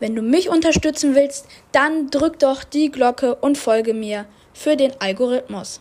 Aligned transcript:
Wenn 0.00 0.14
du 0.14 0.22
mich 0.22 0.48
unterstützen 0.48 1.16
willst, 1.16 1.48
dann 1.72 2.08
drück 2.10 2.38
doch 2.38 2.62
die 2.62 2.88
Glocke 2.88 3.34
und 3.34 3.58
folge 3.58 3.94
mir 3.94 4.26
für 4.54 4.76
den 4.76 4.92
Algorithmus. 5.00 5.80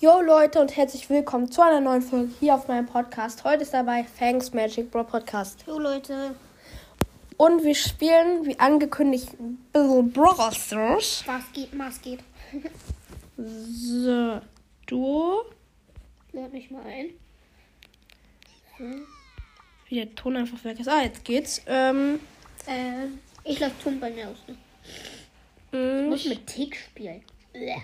Jo 0.00 0.22
Leute 0.22 0.60
und 0.60 0.74
herzlich 0.74 1.10
willkommen 1.10 1.50
zu 1.50 1.60
einer 1.60 1.82
neuen 1.82 2.00
Folge 2.00 2.30
hier 2.40 2.54
auf 2.54 2.68
meinem 2.68 2.86
Podcast. 2.86 3.44
Heute 3.44 3.64
ist 3.64 3.74
dabei 3.74 4.04
Fangs 4.04 4.54
Magic 4.54 4.90
Bro 4.90 5.04
Podcast. 5.04 5.62
Jo 5.66 5.78
Leute. 5.78 6.34
Und 7.36 7.62
wir 7.62 7.74
spielen, 7.74 8.46
wie 8.46 8.58
angekündigt, 8.58 9.28
Brawl 9.72 10.52
Stars. 10.54 11.22
Was 11.26 11.52
geht, 11.52 11.78
was 11.78 12.00
geht. 12.00 12.20
So, 13.36 14.40
du. 14.86 15.42
Lad 16.32 16.50
mich 16.50 16.70
mal 16.70 16.82
ein. 16.86 17.10
Wie 19.88 19.96
der 19.96 20.14
Ton 20.14 20.36
einfach 20.36 20.64
weg 20.64 20.80
ist. 20.80 20.88
Ah, 20.88 21.02
jetzt 21.02 21.24
geht's. 21.24 21.60
Ähm, 21.66 22.18
Äh, 22.66 23.06
ich 23.44 23.58
lasse 23.58 23.74
Ton 23.82 23.98
bei 23.98 24.10
mir 24.10 24.28
aus. 24.28 24.36
Ne? 24.46 24.56
Ich 25.72 25.78
mh, 25.78 26.02
muss 26.08 26.24
mit 26.26 26.46
Tick 26.46 26.76
spielen. 26.76 27.22
Bleh. 27.52 27.76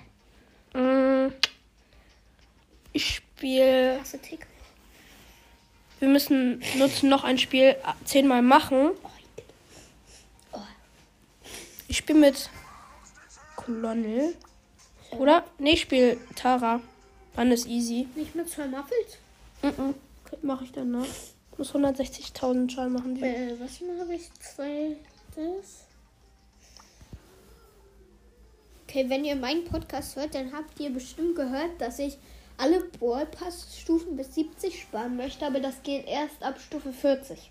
mh, 0.75 1.33
ich 2.93 3.15
spiele. 3.17 4.01
Hasse 4.01 4.21
Tick. 4.21 4.47
Wir 6.01 6.09
müssen 6.09 6.63
nutzen 6.77 7.09
noch 7.09 7.25
ein 7.25 7.39
Spiel 7.39 7.71
äh, 7.71 7.77
zehnmal 8.05 8.43
machen. 8.43 8.91
Oh. 10.53 10.61
Ich 11.89 11.99
spiele 11.99 12.21
mit 12.21 12.51
Colonel. 13.57 14.35
Oder? 15.11 15.45
Nee, 15.59 15.73
ich 15.73 15.83
spiele 15.83 16.19
Tara. 16.37 16.81
Dann 17.35 17.51
ist 17.51 17.67
easy. 17.67 18.09
Nicht 18.15 18.35
mit 18.35 18.49
zwei 18.49 18.67
Muffels? 18.67 19.19
Mhm. 19.63 19.95
Mache 20.43 20.65
ich 20.65 20.73
dann 20.73 20.91
Muss 21.59 21.75
160.000 21.75 22.71
Schaden 22.71 22.93
machen. 22.93 23.15
Die. 23.17 23.23
Äh, 23.23 23.57
was 23.61 23.81
habe 24.01 24.15
ich? 24.15 24.33
Zwei. 24.41 24.97
Das. 25.37 25.85
Okay, 28.87 29.05
wenn 29.09 29.25
ihr 29.25 29.37
meinen 29.37 29.65
Podcast 29.65 30.17
hört, 30.17 30.35
dann 30.35 30.53
habt 30.53 30.79
ihr 30.81 30.91
bestimmt 30.91 31.37
gehört, 31.37 31.79
dass 31.81 31.99
ich 31.99 32.17
alle 32.57 32.81
Brawl 32.81 33.27
Pass 33.27 33.77
Stufen 33.79 34.17
bis 34.17 34.35
70 34.35 34.81
sparen 34.83 35.17
möchte, 35.17 35.45
aber 35.47 35.61
das 35.61 35.83
geht 35.83 36.07
erst 36.07 36.43
ab 36.43 36.59
Stufe 36.59 36.93
40. 36.93 37.51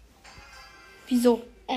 Wieso? 1.08 1.42
Äh, 1.68 1.74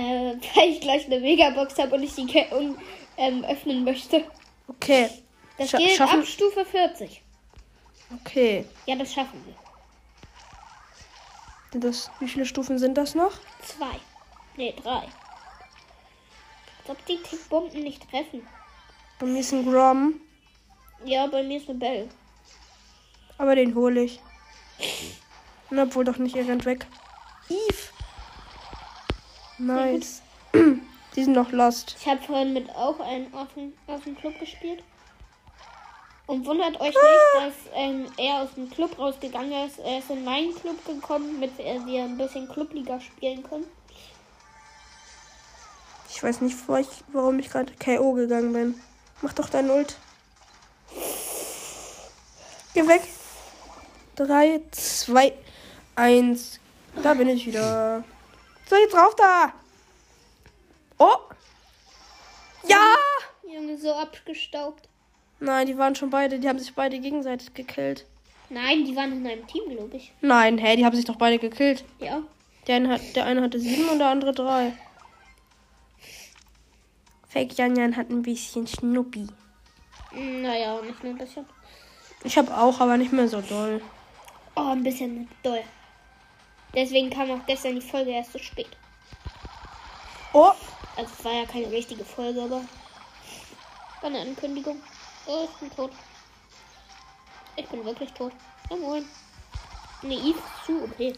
weil 0.55 0.71
ich 0.71 0.81
gleich 0.81 1.07
eine 1.07 1.21
Megabox 1.21 1.77
habe 1.79 1.97
und 1.97 2.03
ich 2.05 2.15
die 2.15 2.27
ke- 2.27 2.47
und, 2.57 2.79
ähm, 3.19 3.45
öffnen 3.45 3.85
möchte. 3.85 4.25
Okay. 4.67 5.11
Das 5.59 5.71
Scha- 5.73 5.79
geht 5.79 5.91
schaffen- 5.97 6.21
ab 6.21 6.27
Stufe 6.27 6.65
40. 6.65 7.23
Okay. 8.23 8.65
Ja, 8.87 8.97
das 8.97 9.13
schaffen 9.13 9.41
wir. 9.47 9.55
Das, 11.73 12.11
wie 12.19 12.29
viele 12.29 12.47
Stufen 12.47 12.79
sind 12.79 12.97
das 12.97 13.15
noch? 13.15 13.33
Zwei. 13.63 13.99
Nee, 14.57 14.75
drei. 14.83 15.03
Als 15.03 16.89
ob 16.89 17.07
die 17.07 17.19
Tickbomben 17.23 17.83
nicht 17.83 18.11
treffen. 18.11 18.47
Bei 19.19 19.27
mir 19.27 19.41
ist 19.41 19.53
ein 19.53 19.65
Grom, 19.71 20.21
Ja, 21.05 21.27
bei 21.27 21.43
mir 21.43 21.59
ist 21.59 21.69
eine 21.69 21.79
Belle. 21.79 22.09
aber 23.39 23.55
den 23.55 23.75
hole 23.75 24.03
ich. 24.03 24.21
Und 25.71 25.79
obwohl 25.79 26.05
doch 26.05 26.17
nicht, 26.17 26.35
er 26.37 26.49
rennt 26.49 26.65
weg. 26.65 26.87
Eve. 27.49 27.89
Nice. 29.59 30.23
Die 30.55 31.25
sind 31.25 31.35
noch 31.35 31.53
lost. 31.53 31.97
Ich 32.01 32.07
habe 32.09 32.21
vorhin 32.23 32.53
mit 32.53 32.69
auch 32.71 32.99
einen 33.01 33.33
auf 33.35 33.53
dem, 33.55 33.73
auf 33.87 34.03
dem 34.05 34.17
Club 34.17 34.39
gespielt. 34.41 34.83
Und 36.31 36.47
wundert 36.47 36.81
euch 36.81 36.95
nicht, 36.95 37.35
dass 37.35 37.55
ähm, 37.75 38.07
er 38.17 38.43
aus 38.43 38.55
dem 38.55 38.71
Club 38.71 38.97
rausgegangen 38.97 39.67
ist. 39.67 39.81
Er 39.81 39.99
ist 39.99 40.11
in 40.11 40.23
meinen 40.23 40.55
Club 40.55 40.77
gekommen, 40.87 41.41
damit 41.41 41.59
wir 41.59 41.85
wir 41.87 42.05
ein 42.05 42.17
bisschen 42.17 42.49
Clubliga 42.49 43.01
spielen 43.01 43.43
können. 43.43 43.65
Ich 46.09 46.23
weiß 46.23 46.41
nicht, 46.43 46.57
warum 47.13 47.41
ich 47.41 47.51
gerade 47.51 47.73
KO 47.85 48.13
gegangen 48.13 48.53
bin. 48.53 48.81
Mach 49.23 49.33
doch 49.33 49.49
dein 49.49 49.71
Ult. 49.71 49.97
Geh 52.75 52.87
weg. 52.87 53.03
3, 54.15 54.61
2, 54.71 55.33
1. 55.97 56.61
Da 57.03 57.15
bin 57.15 57.29
ich 57.29 57.45
wieder. 57.45 58.05
So, 58.69 58.77
jetzt 58.77 58.95
rauf 58.95 59.17
da. 59.17 59.53
Oh. 60.97 61.19
Ja. 62.69 62.95
Junge, 63.43 63.77
so 63.77 63.93
abgestaubt. 63.93 64.90
Nein, 65.41 65.67
die 65.67 65.77
waren 65.79 65.95
schon 65.95 66.11
beide. 66.11 66.39
Die 66.39 66.49
haben 66.49 66.59
sich 66.59 66.75
beide 66.75 66.99
gegenseitig 66.99 67.55
gekillt. 67.55 68.07
Nein, 68.51 68.85
die 68.85 68.95
waren 68.97 69.13
in 69.13 69.27
einem 69.27 69.47
Team, 69.47 69.63
glaube 69.71 69.97
ich. 69.97 70.13
Nein, 70.21 70.59
hä, 70.59 70.77
die 70.77 70.85
haben 70.85 70.97
sich 70.97 71.05
doch 71.05 71.17
beide 71.17 71.39
gekillt. 71.39 71.85
Ja. 71.99 72.23
Der 72.67 72.77
eine, 72.77 72.89
hat, 72.91 73.01
der 73.17 73.25
eine 73.25 73.43
hatte 73.43 73.59
sieben 73.59 73.89
und 73.89 73.99
der 73.99 74.09
andere 74.09 74.33
drei. 74.33 74.73
Fake 77.29 77.57
Jan 77.57 77.77
Jan 77.77 77.97
hat 77.97 78.11
ein 78.11 78.23
bisschen 78.23 78.67
Schnuppi. 78.67 79.27
Naja, 80.13 80.81
nicht 80.83 81.03
nur 81.03 81.13
ein 81.13 81.19
bisschen. 81.19 81.47
Ich 82.25 82.37
habe 82.37 82.55
auch, 82.57 82.81
aber 82.81 82.97
nicht 82.97 83.13
mehr 83.13 83.29
so 83.29 83.41
doll. 83.41 83.81
Oh, 84.57 84.73
ein 84.73 84.83
bisschen 84.83 85.29
doll. 85.43 85.63
Deswegen 86.75 87.09
kam 87.09 87.31
auch 87.31 87.47
gestern 87.47 87.77
die 87.77 87.87
Folge 87.87 88.11
erst 88.11 88.33
so 88.33 88.39
spät. 88.39 88.69
Oh, 90.33 90.51
Also 90.97 91.11
es 91.19 91.25
war 91.25 91.33
ja 91.33 91.45
keine 91.47 91.71
richtige 91.71 92.05
Folge, 92.05 92.43
aber 92.43 92.57
war 92.61 94.11
eine 94.11 94.21
Ankündigung. 94.21 94.81
Oh, 95.33 95.45
ich 95.45 95.61
bin 95.61 95.71
tot. 95.71 95.93
Ich 97.55 97.69
bin 97.69 97.85
wirklich 97.85 98.13
tot. 98.15 98.33
Ja, 98.69 98.77
moin. 98.77 99.05
Ne, 100.03 100.15
Eve 100.15 100.31
ist 100.31 100.67
zu 100.67 100.83
okay. 100.83 101.15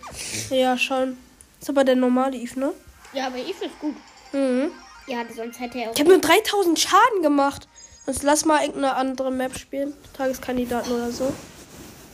ja, 0.50 0.77
schon. 0.77 1.17
Ist 1.59 1.71
aber 1.71 1.83
der 1.83 1.97
normale 1.97 2.37
Eve, 2.37 2.61
ne? 2.61 2.75
Ja, 3.15 3.28
aber 3.28 3.39
Eve 3.39 3.65
ist 3.65 3.78
gut. 3.81 3.95
Mhm. 4.33 4.71
Ja, 5.06 5.25
sonst 5.34 5.59
hätte 5.61 5.78
er 5.78 5.91
auch... 5.91 5.95
Ich 5.95 6.00
habe 6.00 6.11
nur 6.11 6.21
3000 6.21 6.78
Schaden 6.78 7.23
gemacht. 7.23 7.67
Sonst 8.05 8.23
lass 8.23 8.45
mal 8.45 8.61
irgendeine 8.61 8.97
andere 8.97 9.31
Map 9.31 9.59
spielen. 9.59 9.95
Tageskandidaten 10.12 10.93
oder 10.93 11.11
so. 11.11 11.33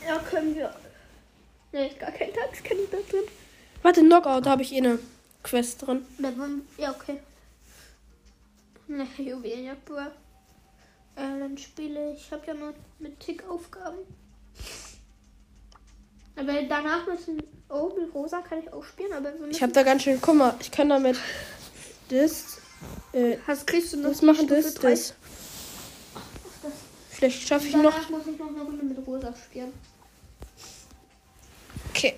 Ja, 0.07 0.19
können 0.19 0.55
wir... 0.55 0.73
Ne, 1.73 1.89
ist 1.89 1.99
gar 1.99 2.11
kein 2.11 2.33
Tageskandidat 2.33 3.11
drin. 3.11 3.23
Warte, 3.81 4.01
Knockout, 4.01 4.45
da 4.45 4.51
habe 4.51 4.61
ich 4.61 4.71
eh 4.71 4.77
eine 4.77 4.99
Quest 5.43 5.85
drin. 5.85 6.05
Ja, 6.77 6.91
okay. 6.91 7.19
Ne, 8.87 9.05
Juwelenjagd, 9.17 9.89
Äh, 11.19 11.39
dann 11.39 11.57
spiele 11.57 12.13
ich... 12.13 12.19
Ich 12.19 12.31
habe 12.31 12.45
ja 12.47 12.53
nur 12.53 12.73
mit 12.99 13.19
Tick 13.19 13.43
Aufgaben. 13.49 13.97
Aber 16.35 16.53
danach 16.63 17.05
müssen... 17.07 17.43
Oh, 17.69 17.91
mit 17.99 18.13
Rosa 18.13 18.41
kann 18.41 18.59
ich 18.59 18.73
auch 18.73 18.83
spielen, 18.83 19.13
aber. 19.13 19.31
Ich 19.49 19.61
habe 19.61 19.71
da 19.71 19.83
ganz 19.83 20.01
schön 20.01 20.19
Kummer. 20.19 20.55
Ich 20.59 20.71
kann 20.71 20.89
damit 20.89 21.17
das, 22.09 22.59
äh, 23.13 23.37
Hast, 23.45 23.67
kriegst 23.67 23.93
du 23.93 23.97
noch 23.97 24.09
das 24.09 24.19
die 24.21 24.25
machen, 24.25 24.47
das, 24.47 24.73
das. 24.73 25.13
Vielleicht 27.11 27.47
schaffe 27.47 27.67
ich 27.67 27.75
noch. 27.75 27.93
Danach 27.93 28.09
muss 28.09 28.25
ich 28.25 28.39
noch 28.39 28.47
eine 28.47 28.61
Runde 28.61 28.83
mit 28.83 29.05
Rosa 29.05 29.33
spielen. 29.35 29.73
Okay. 31.89 32.17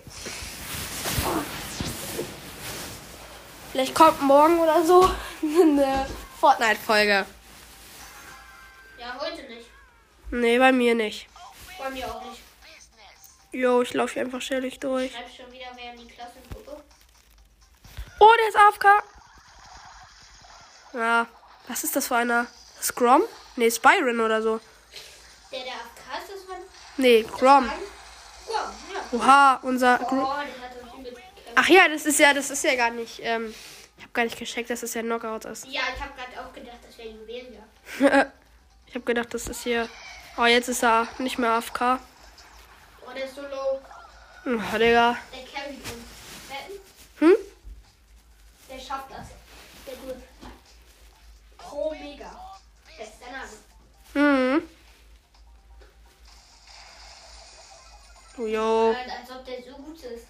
Vielleicht 3.72 3.96
kommt 3.96 4.22
morgen 4.22 4.60
oder 4.60 4.86
so 4.86 5.10
eine 5.42 6.06
Fortnite-Folge. 6.40 7.26
Ja. 10.32 10.38
Nee, 10.38 10.60
bei 10.60 10.72
mir 10.72 10.96
nicht. 10.96 11.28
Bei 11.78 11.90
mir 11.90 12.08
auch 12.08 12.24
nicht. 12.24 12.42
Jo, 13.54 13.82
ich 13.82 13.94
laufe 13.94 14.14
hier 14.14 14.24
einfach 14.24 14.42
schnellig 14.42 14.80
durch. 14.80 15.12
Schreib 15.12 15.30
schon 15.30 15.52
wieder, 15.52 15.68
wer 15.76 15.94
in 15.94 16.00
die 16.00 16.08
Klassengruppe. 16.08 16.82
Oh, 18.20 18.30
der 18.40 18.48
ist 18.48 18.56
AFK. 18.56 19.04
Ja, 20.94 21.28
was 21.68 21.84
ist 21.84 21.96
das 21.96 22.08
für 22.08 22.16
einer? 22.16 22.48
Scrum? 22.82 23.24
Nee, 23.58 23.70
Spyron 23.70 24.22
oder 24.22 24.42
so. 24.42 24.62
Der, 25.52 25.64
der 25.64 25.74
AFK 25.74 26.24
ist, 26.24 26.32
das 26.34 26.48
war... 26.48 26.58
Nee, 26.96 27.24
Grom. 27.24 27.66
Ja, 27.66 28.74
ja. 28.94 29.20
Oha, 29.20 29.60
unser. 29.64 30.00
Oh, 30.02 30.06
Gro 30.06 30.16
der 30.16 30.26
hat 30.26 30.82
uns 30.82 30.94
übel 30.94 31.12
gekämpft. 31.12 31.52
Ach 31.56 31.68
ja, 31.68 31.90
das 31.90 32.06
ist 32.06 32.20
ja, 32.20 32.34
das 32.34 32.50
ist 32.50 32.64
ja 32.64 32.76
gar 32.76 32.92
nicht. 32.92 33.20
Ähm, 33.22 33.54
ich 33.98 34.04
habe 34.04 34.14
gar 34.14 34.24
nicht 34.24 34.40
gecheckt, 34.40 34.70
dass 34.70 34.84
es 34.84 34.94
ja 34.94 35.02
Knockout 35.02 35.46
ist. 35.46 35.66
Ja, 35.66 35.82
ich 35.94 36.02
habe 36.02 36.14
gerade 36.16 36.48
auch 36.48 36.54
gedacht, 36.54 36.80
das 36.88 36.98
wäre 36.98 37.10
Juwelenjagd. 37.10 37.68
ich 38.88 38.96
habe 38.96 39.06
gedacht, 39.06 39.34
das 39.34 39.48
ist 39.48 39.64
hier. 39.64 39.90
Oh, 40.42 40.46
jetzt 40.48 40.70
ist 40.70 40.82
er 40.82 41.08
nicht 41.20 41.38
mehr 41.38 41.52
AFK. 41.52 42.00
Oh, 43.06 43.12
der 43.16 43.26
ist 43.26 43.36
so 43.36 43.44
low. 43.44 43.80
Oh, 44.44 44.78
Digga. 44.78 45.16
Der 45.32 45.44
carryt 45.46 45.78
uns. 45.84 46.50
Wetten? 46.50 46.80
Hm? 47.20 47.36
Der 48.68 48.80
schafft 48.80 49.12
das. 49.12 49.28
Der 49.86 49.96
gut. 49.98 50.24
Pro 51.60 51.92
Mega. 51.92 52.32
Das 52.98 53.08
ist 53.08 53.18
der 53.22 54.24
Name. 54.24 54.58
Mhm. 54.58 54.64
Oh, 58.40 58.46
jo. 58.48 58.94
Äh, 58.94 59.12
Als 59.12 59.30
ob 59.30 59.46
der 59.46 59.58
so 59.62 59.78
gut 59.78 60.02
ist. 60.02 60.26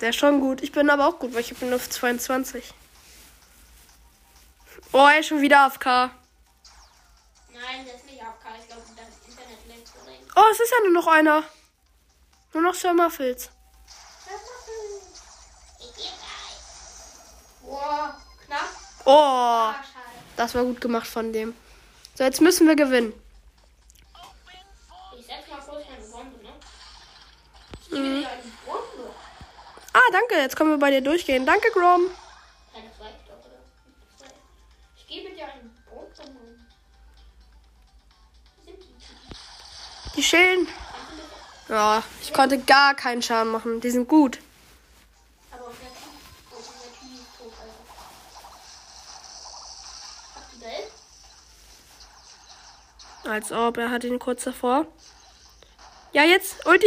Der 0.00 0.10
ist 0.10 0.16
schon 0.20 0.38
gut. 0.40 0.62
Ich 0.62 0.70
bin 0.70 0.88
aber 0.88 1.08
auch 1.08 1.18
gut, 1.18 1.34
weil 1.34 1.40
ich 1.40 1.56
bin 1.56 1.74
auf 1.74 1.90
22. 1.90 2.72
Oh, 4.92 5.04
er 5.04 5.18
ist 5.18 5.26
schon 5.26 5.40
wieder 5.40 5.62
AFK. 5.64 6.12
Oh, 10.38 10.44
es 10.52 10.60
ist 10.60 10.70
ja 10.70 10.84
nur 10.84 10.92
noch 10.92 11.08
einer. 11.08 11.42
Nur 12.52 12.62
noch 12.62 12.74
Sir 12.74 12.94
Muffles. 12.94 13.50
Knapp. 18.46 18.70
Oh, 19.04 19.72
schade. 19.72 19.84
das 20.36 20.54
war 20.54 20.62
gut 20.62 20.80
gemacht 20.80 21.08
von 21.08 21.32
dem. 21.32 21.54
So, 22.14 22.22
jetzt 22.22 22.40
müssen 22.40 22.68
wir 22.68 22.76
gewinnen. 22.76 23.12
Ich 25.18 25.26
setz 25.26 25.48
mal 25.50 25.60
kurz 25.60 25.84
eine 25.88 26.06
Bombe, 26.06 26.38
ne? 26.40 26.52
Ich 27.86 28.64
Bombe. 28.64 29.10
Ah, 29.92 30.10
danke. 30.12 30.36
Jetzt 30.36 30.54
können 30.54 30.70
wir 30.70 30.78
bei 30.78 30.92
dir 30.92 31.00
durchgehen. 31.00 31.46
Danke, 31.46 31.68
Grom. 31.72 32.06
Schilden. 40.28 40.68
Ja, 41.68 42.02
ich 42.22 42.32
konnte 42.32 42.58
gar 42.58 42.94
keinen 42.94 43.22
Schaden 43.22 43.50
machen. 43.52 43.80
Die 43.80 43.90
sind 43.90 44.08
gut. 44.08 44.38
Als 53.28 53.52
ob 53.52 53.76
er 53.76 53.90
hat 53.90 54.04
ihn 54.04 54.18
kurz 54.18 54.44
davor. 54.44 54.86
Ja, 56.12 56.24
jetzt, 56.24 56.64
Ulti. 56.66 56.86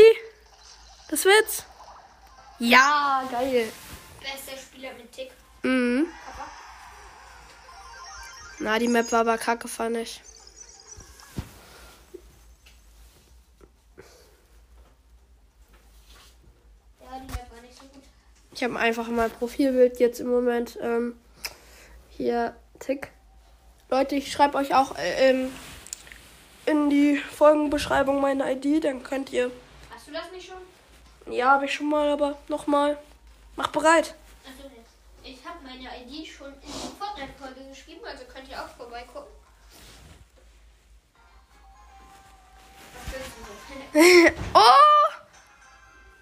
Das 1.10 1.24
wird's. 1.26 1.64
Ja, 2.58 3.24
geil. 3.32 3.72
Bester 4.20 4.58
Spieler 4.58 4.94
mit 4.94 5.12
Tick. 5.12 5.32
Mhm. 5.62 6.08
Na, 8.60 8.80
die 8.80 8.88
Map 8.88 9.12
war 9.12 9.22
aber 9.22 9.38
kacke, 9.38 9.68
fand 9.68 9.98
ich. 9.98 10.22
Ja, 17.00 17.20
die 17.20 17.32
Map 17.32 17.52
war 17.52 17.62
nicht 17.62 17.78
so 17.78 17.86
gut. 17.86 18.04
Ich 18.54 18.64
habe 18.64 18.78
einfach 18.78 19.08
mein 19.08 19.32
Profilbild 19.32 20.00
jetzt 20.00 20.20
im 20.20 20.28
Moment 20.28 20.78
ähm, 20.82 21.18
hier 22.10 22.56
tick. 22.80 23.12
Leute, 23.90 24.16
ich 24.16 24.32
schreibe 24.32 24.58
euch 24.58 24.76
auch 24.76 24.98
äh, 24.98 25.30
ähm, 25.30 25.52
in 26.66 26.90
die 26.90 27.18
Folgenbeschreibung 27.18 28.20
meine 28.20 28.52
ID, 28.52 28.84
dann 28.84 29.04
könnt 29.04 29.32
ihr. 29.32 29.52
Hast 29.90 30.08
du 30.08 30.12
das 30.12 30.32
nicht 30.32 30.48
schon? 30.48 31.34
Ja, 31.34 31.52
habe 31.52 31.66
ich 31.66 31.74
schon 31.74 31.90
mal, 31.90 32.10
aber 32.10 32.38
nochmal. 32.48 32.98
Mach 33.56 33.68
bereit. 33.68 34.16
Nee. 34.44 35.32
Ich 35.32 35.46
habe 35.46 35.60
meine 35.64 35.84
ID 35.84 36.28
schon 36.28 36.48
in 36.48 36.62
die 36.62 37.00
Fortnite-Folge 37.00 37.70
geschrieben, 37.70 38.02
also 38.06 38.24
könnt 38.26 38.50
ihr 38.50 38.62
auch 38.62 38.70
vorbeigucken. 38.70 39.32
Oh! 44.54 45.12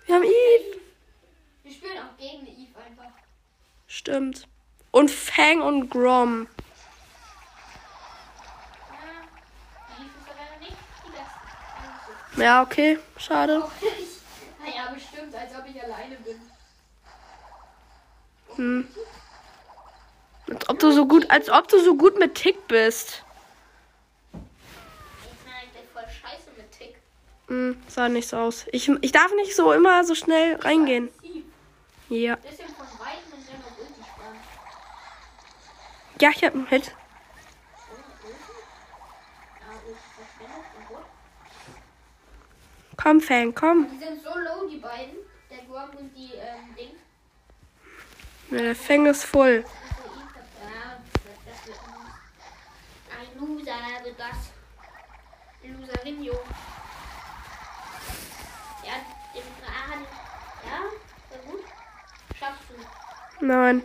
Wir 0.06 0.16
haben 0.16 0.24
Eve. 0.24 0.80
Spielen 2.00 2.06
auch 2.06 2.18
gegen 2.18 2.48
Eve 2.48 2.80
einfach. 2.86 3.12
Stimmt. 3.88 4.48
Und 4.92 5.12
Fang 5.12 5.62
und 5.62 5.90
Grom. 5.90 6.48
Ja, 12.38 12.62
okay. 12.62 13.00
Schade. 13.18 13.64
Naja, 14.62 14.92
bestimmt, 14.94 15.34
als 15.34 15.56
ob 15.56 15.64
ich 15.68 15.82
alleine 15.82 16.16
bin. 16.18 16.42
Hm. 18.56 18.88
Als 20.50 20.70
ob 20.70 20.80
du 20.80 20.92
so 20.92 21.08
gut, 21.08 21.32
als 21.32 21.50
ob 21.50 21.70
du 21.70 21.80
so 21.80 21.96
gut 21.96 22.20
mit 22.20 22.36
Tick 22.36 22.68
bist. 22.68 23.24
Ich 24.34 24.40
bin 25.40 25.54
eigentlich 25.54 25.90
voll 25.94 26.04
scheiße 26.04 26.52
mit 26.58 26.72
Tick. 26.72 26.98
Hm, 27.48 27.82
sah 27.88 28.10
nicht 28.10 28.28
so 28.28 28.38
aus. 28.38 28.66
Ich, 28.74 28.90
ich 29.02 29.12
darf 29.14 29.34
nicht 29.36 29.56
so 29.56 29.72
immer 29.72 30.04
so 30.04 30.14
schnell 30.14 30.58
reingehen. 30.58 31.10
Ja. 32.10 32.36
Bisschen 32.38 32.68
von 32.70 32.88
weitem 33.00 33.34
und 33.34 33.48
dann 33.48 33.62
noch 33.62 33.78
Ulti 33.78 34.02
sparen. 34.02 34.40
Ja, 36.20 36.30
ich 36.32 36.44
hab 36.44 36.54
einen 36.54 36.68
Hit. 36.68 36.92
Komm, 43.02 43.22
Fang, 43.22 43.56
komm. 43.56 43.88
Die 43.92 43.98
sind 43.98 44.22
so 44.22 44.30
low, 44.30 44.68
die 44.70 44.78
beiden. 44.78 45.16
Der 45.50 45.60
Grom 45.60 45.90
und 45.98 46.14
die 46.14 46.34
ähm, 46.34 46.76
Dings. 46.76 47.00
Ja, 48.52 48.58
der 48.58 48.76
Fang 48.76 49.06
ist 49.06 49.24
voll. 49.24 49.64
Ein, 53.18 53.40
Loser, 53.40 53.72
wird 54.04 54.20
das. 54.20 54.52
Loserinho. 55.64 56.34
Ja, 58.84 58.94
den 59.34 59.44
Drachen. 59.62 60.06
Ja, 60.66 60.80
war 61.30 61.40
gut. 61.46 61.64
Schaffst 61.64 62.29
du. 62.29 62.29
Nein. 63.42 63.84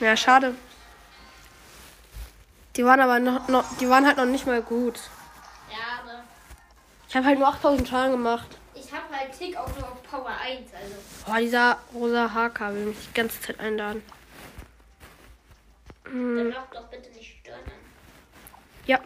Ja, 0.00 0.16
schade. 0.16 0.54
Die 2.76 2.84
waren 2.84 3.00
aber 3.00 3.18
noch, 3.18 3.48
noch 3.48 3.76
die 3.78 3.88
waren 3.88 4.06
halt 4.06 4.16
noch 4.16 4.24
nicht 4.24 4.46
mal 4.46 4.62
gut. 4.62 4.98
Ja, 5.70 6.00
aber 6.02 6.22
Ich 7.08 7.14
habe 7.14 7.26
halt 7.26 7.38
nur 7.38 7.48
8000 7.48 7.86
Schaden 7.88 8.12
gemacht. 8.12 8.46
ich 8.74 8.90
habe 8.92 9.14
halt 9.14 9.36
Tick 9.38 9.56
auf 9.56 9.70
Power 10.10 10.28
1, 10.30 10.70
also. 10.74 10.94
Boah, 11.26 11.38
dieser 11.38 11.78
rosa 11.94 12.30
HK 12.32 12.74
will 12.74 12.86
mich 12.86 12.98
die 13.08 13.14
ganze 13.14 13.40
Zeit 13.40 13.60
einladen. 13.60 14.02
Dann 16.04 16.12
Hm, 16.12 16.48
mach 16.50 16.66
doch 16.72 16.88
bitte 16.88 17.10
nicht 17.10 17.38
stören. 17.40 17.60
ja. 18.86 18.98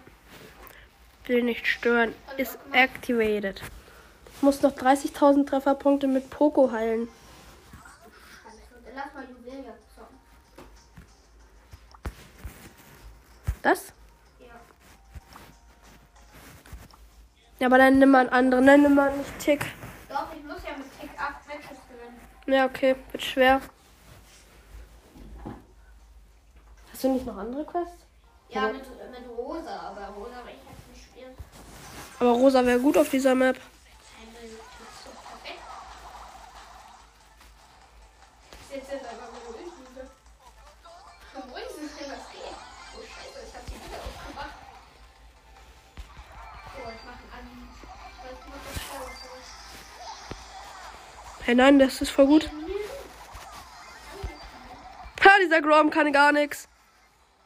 Will 1.26 1.42
nicht 1.42 1.66
stören. 1.66 2.14
Ist 2.36 2.56
activated. 2.70 3.60
Ich 4.36 4.42
muss 4.42 4.62
noch 4.62 4.70
30.000 4.76 5.44
Trefferpunkte 5.48 6.06
mit 6.06 6.30
Poco 6.30 6.70
heilen. 6.70 7.08
Lass 8.96 9.12
mal 9.12 9.28
Juwelia 9.28 9.74
zocken. 9.94 10.16
Das? 13.60 13.92
Ja. 14.40 14.46
Ja, 17.58 17.66
aber 17.66 17.76
dann 17.76 17.98
nimm 17.98 18.10
mal 18.10 18.20
einen 18.20 18.30
anderen. 18.30 18.66
Dann 18.66 18.80
nimm 18.80 18.94
mal 18.94 19.14
nicht 19.14 19.38
Tick. 19.38 19.66
Doch, 20.08 20.32
ich 20.34 20.42
muss 20.42 20.62
ja 20.64 20.78
mit 20.78 20.86
Tick 20.98 21.10
8 21.14 21.46
Matches 21.46 21.78
gewinnen. 21.90 22.18
Ja, 22.46 22.64
okay. 22.64 22.96
Wird 23.12 23.22
schwer. 23.22 23.60
Hast 26.90 27.04
du 27.04 27.08
nicht 27.12 27.26
noch 27.26 27.36
andere 27.36 27.66
Quests? 27.66 28.06
Ja, 28.48 28.68
mit, 28.68 28.80
mit 28.80 29.28
Rosa, 29.36 29.78
aber 29.78 30.06
Rosa 30.14 30.42
will 30.46 30.54
ich 30.54 30.70
jetzt 30.70 30.88
nicht 30.88 31.04
spielen. 31.04 31.34
Aber 32.18 32.30
Rosa 32.30 32.64
wäre 32.64 32.80
gut 32.80 32.96
auf 32.96 33.10
dieser 33.10 33.34
Map. 33.34 33.58
Einmal 34.18 34.42
ist 34.42 34.52
so 35.04 35.10
perfekt. 35.10 35.60
Ich 38.76 38.82
setze 38.82 38.96
jetzt 38.96 39.06
einfach 39.06 39.32
mal 39.32 39.40
durch. 39.46 39.56
diese- 39.64 40.10
Schon 41.32 41.50
ruhig 41.50 41.64
sind, 41.74 41.90
wenn 42.00 42.10
was 42.10 42.30
geht. 42.30 42.42
Oh 42.94 43.00
Scheiße, 43.00 43.46
ich 43.48 43.54
hab 43.54 43.64
die 43.66 43.72
wieder 43.72 44.00
aufgemacht. 44.04 44.56
So, 46.74 46.80
ich 46.90 47.02
mach 47.06 47.18
einen 47.18 47.32
an. 47.32 47.68
Ich 47.72 48.46
mach 48.46 48.64
das 48.64 48.84
Power 48.90 49.10
Hey, 51.44 51.54
nein, 51.54 51.78
das 51.78 52.02
ist 52.02 52.10
voll 52.10 52.26
gut. 52.26 52.50
Ha, 55.24 55.30
dieser 55.42 55.62
Grom 55.62 55.90
kann 55.90 56.12
gar 56.12 56.32
nichts. 56.32 56.68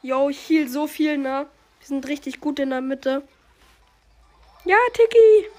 Yo, 0.01 0.29
ich 0.29 0.49
heal 0.49 0.67
so 0.67 0.85
viel, 0.87 1.17
ne? 1.17 1.47
Wir 1.79 1.87
sind 1.87 2.07
richtig 2.07 2.41
gut 2.41 2.59
in 2.59 2.71
der 2.71 2.81
Mitte. 2.81 3.27
Ja, 4.65 4.77
Tiki. 4.93 5.49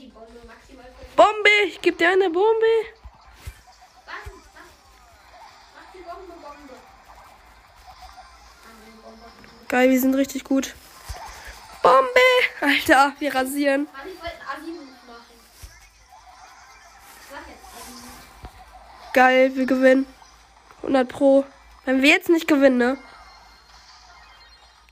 Die 0.00 0.06
Bombe 0.08 0.40
maximal 0.46 0.86
Bombe. 1.16 1.50
Ich 1.66 1.80
geb 1.80 1.98
dir 1.98 2.08
eine 2.10 2.30
Bombe. 2.30 2.66
Wann? 4.04 4.14
Mach, 4.54 4.62
mach 5.74 5.92
die 5.92 5.98
Bombe, 5.98 6.32
Bombe. 6.32 6.74
Ah, 8.64 8.72
nein, 8.80 8.98
Bombe. 9.02 9.61
Geil, 9.72 9.88
wir 9.88 9.98
sind 9.98 10.14
richtig 10.14 10.44
gut. 10.44 10.74
Bombe. 11.82 12.04
Alter, 12.60 13.14
wir 13.18 13.34
rasieren. 13.34 13.88
Mann, 13.90 14.02
ich 14.06 14.20
wollte 14.20 14.34
einen 14.36 14.62
Asi-Move 14.62 14.84
machen. 15.06 15.24
Ich 17.16 17.30
jetzt 17.30 17.64
Asi-Move. 17.80 19.12
Geil, 19.14 19.56
wir 19.56 19.64
gewinnen. 19.64 20.06
100 20.82 21.08
pro. 21.08 21.46
Wenn 21.86 22.02
wir 22.02 22.10
jetzt 22.10 22.28
nicht 22.28 22.46
gewinnen, 22.46 22.76
ne? 22.76 22.98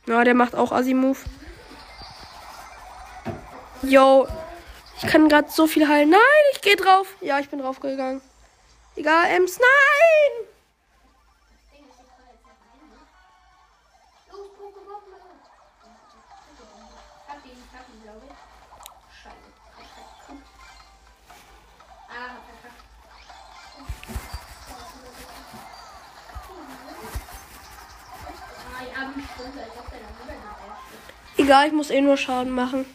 Ja, 0.07 0.25
der 0.25 0.33
macht 0.33 0.55
auch 0.55 0.73
Assi-Move. 0.73 1.19
Yo, 3.83 4.29
ich 4.97 5.11
kann 5.11 5.29
gerade 5.29 5.51
so 5.51 5.67
viel 5.67 5.87
heilen. 5.89 6.09
Nein, 6.09 6.21
ich 6.55 6.63
gehe 6.63 6.77
drauf. 6.77 7.07
Ja, 7.21 7.39
ich 7.39 7.51
bin 7.51 7.59
draufgegangen. 7.59 8.23
Egal, 8.97 9.27
Ems, 9.27 9.59
nein! 9.59 10.50
Egal, 31.51 31.67
ich 31.67 31.73
muss 31.73 31.91
eh 31.91 32.01
nur 32.01 32.17
Schaden 32.17 32.53
machen. 32.53 32.87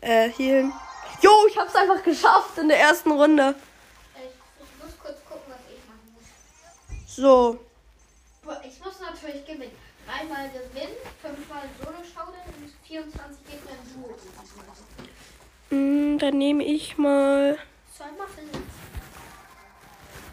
Äh, 0.00 0.28
healen. 0.30 0.72
Jo, 1.22 1.32
ich 1.48 1.58
hab's 1.58 1.74
einfach 1.74 2.00
geschafft 2.04 2.56
in 2.58 2.68
der 2.68 2.78
ersten 2.78 3.10
Runde. 3.10 3.56
Ich, 4.14 4.80
muss 4.80 4.96
kurz 5.02 5.16
gucken, 5.28 5.42
was 5.48 5.58
ich 5.68 5.82
machen 5.88 6.14
muss. 6.14 7.16
So. 7.16 7.58
Ich 8.64 8.78
muss 8.78 9.00
natürlich 9.00 9.44
gewinnen. 9.44 9.76
Dreimal 10.06 10.48
gewinnen, 10.50 10.94
fünfmal 11.20 11.62
Solo-Showdown 11.82 12.54
und 12.60 12.72
24 12.86 13.38
Gegner 13.48 13.72
im 13.82 13.92
Duo. 13.92 15.76
Mm, 15.76 16.18
dann 16.18 16.38
nehme 16.38 16.62
ich 16.62 16.96
mal. 16.96 17.58
Zweimal 17.96 18.28
von 18.28 18.44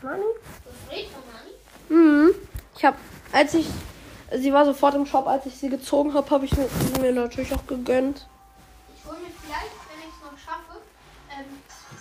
Mani. 0.04 0.26
Mhm. 1.90 2.36
Ich 2.76 2.86
habe, 2.86 2.98
als 3.32 3.56
ich. 3.56 3.66
Sie 4.32 4.52
war 4.52 4.66
sofort 4.66 4.94
im 4.96 5.06
Shop, 5.06 5.26
als 5.28 5.46
ich 5.46 5.56
sie 5.56 5.70
gezogen 5.70 6.14
habe, 6.14 6.30
habe 6.30 6.46
ich 6.46 6.56
mir, 6.56 6.68
sie 6.68 7.00
mir 7.00 7.14
natürlich 7.14 7.54
auch 7.54 7.66
gegönnt. 7.66 8.28
Ich 8.96 9.06
hole 9.10 9.18
mir 9.20 9.32
vielleicht, 9.42 9.72
wenn 9.88 10.00
ich 10.00 10.14
es 10.14 10.22
noch 10.22 10.38
schaffe, 10.38 10.82
ähm, 11.32 11.46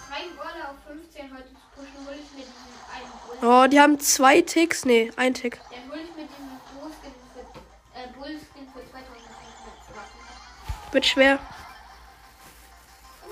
drei 0.09 0.23
Brawler 0.35 0.71
auf 0.71 0.76
15 0.88 1.33
heute 1.33 1.45
zu 1.45 1.54
pushen, 1.76 2.06
hole 2.06 2.16
ich 2.16 2.33
mir 2.37 2.45
diesen 2.45 2.75
einen 2.92 3.40
Bull. 3.40 3.49
Oh, 3.49 3.66
die 3.68 3.80
haben 3.80 4.00
zwei 4.00 4.40
Ticks. 4.40 4.85
Nee, 4.85 5.12
ein 5.16 5.35
Tick. 5.35 5.61
Dann 5.71 5.88
hole 5.88 6.00
ich 6.02 6.16
mir 6.16 6.26
diesen 6.26 6.50
Bullskin 6.80 7.12
für, 7.33 7.40
äh, 7.97 8.09
Bullskin 8.18 8.66
für 8.75 8.90
2500 8.90 9.97
Waffen. 9.97 10.92
Wird 10.92 11.06
schwer. 11.06 11.38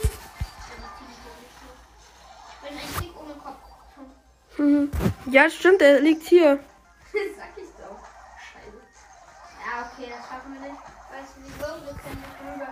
Ich 0.02 0.08
bin 2.68 2.78
ein 2.78 3.00
Tick 3.00 3.20
ohne 3.20 3.34
Kopf. 3.34 4.58
Mhm. 4.58 4.90
Ja, 5.32 5.50
stimmt, 5.50 5.80
der 5.80 6.00
liegt 6.00 6.28
hier. 6.28 6.60
Ja, 9.74 9.90
okay, 9.92 10.08
das 10.08 10.28
schaffen 10.28 10.52
wir 10.52 10.60
nicht. 10.60 10.80
Weißt 11.10 11.34
du 11.34 11.42
wieso? 11.42 11.66
Wir 11.84 11.94
können 11.94 12.22
nicht 12.22 12.38
rüber. 12.46 12.68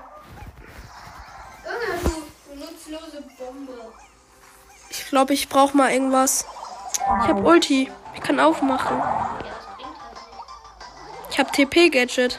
Irgendeine 1.64 2.02
du, 2.04 2.10
du 2.48 2.60
nutzlose 2.60 3.22
Bombe. 3.36 3.92
Ich 4.88 5.08
glaube, 5.08 5.34
ich 5.34 5.48
brauche 5.48 5.76
mal 5.76 5.90
irgendwas. 5.90 6.46
Ich 6.94 7.28
habe 7.28 7.42
Ulti. 7.42 7.90
Ich 8.14 8.20
kann 8.20 8.38
aufmachen. 8.38 9.02
Ich 11.30 11.38
habe 11.40 11.50
TP-Gadget. 11.50 12.38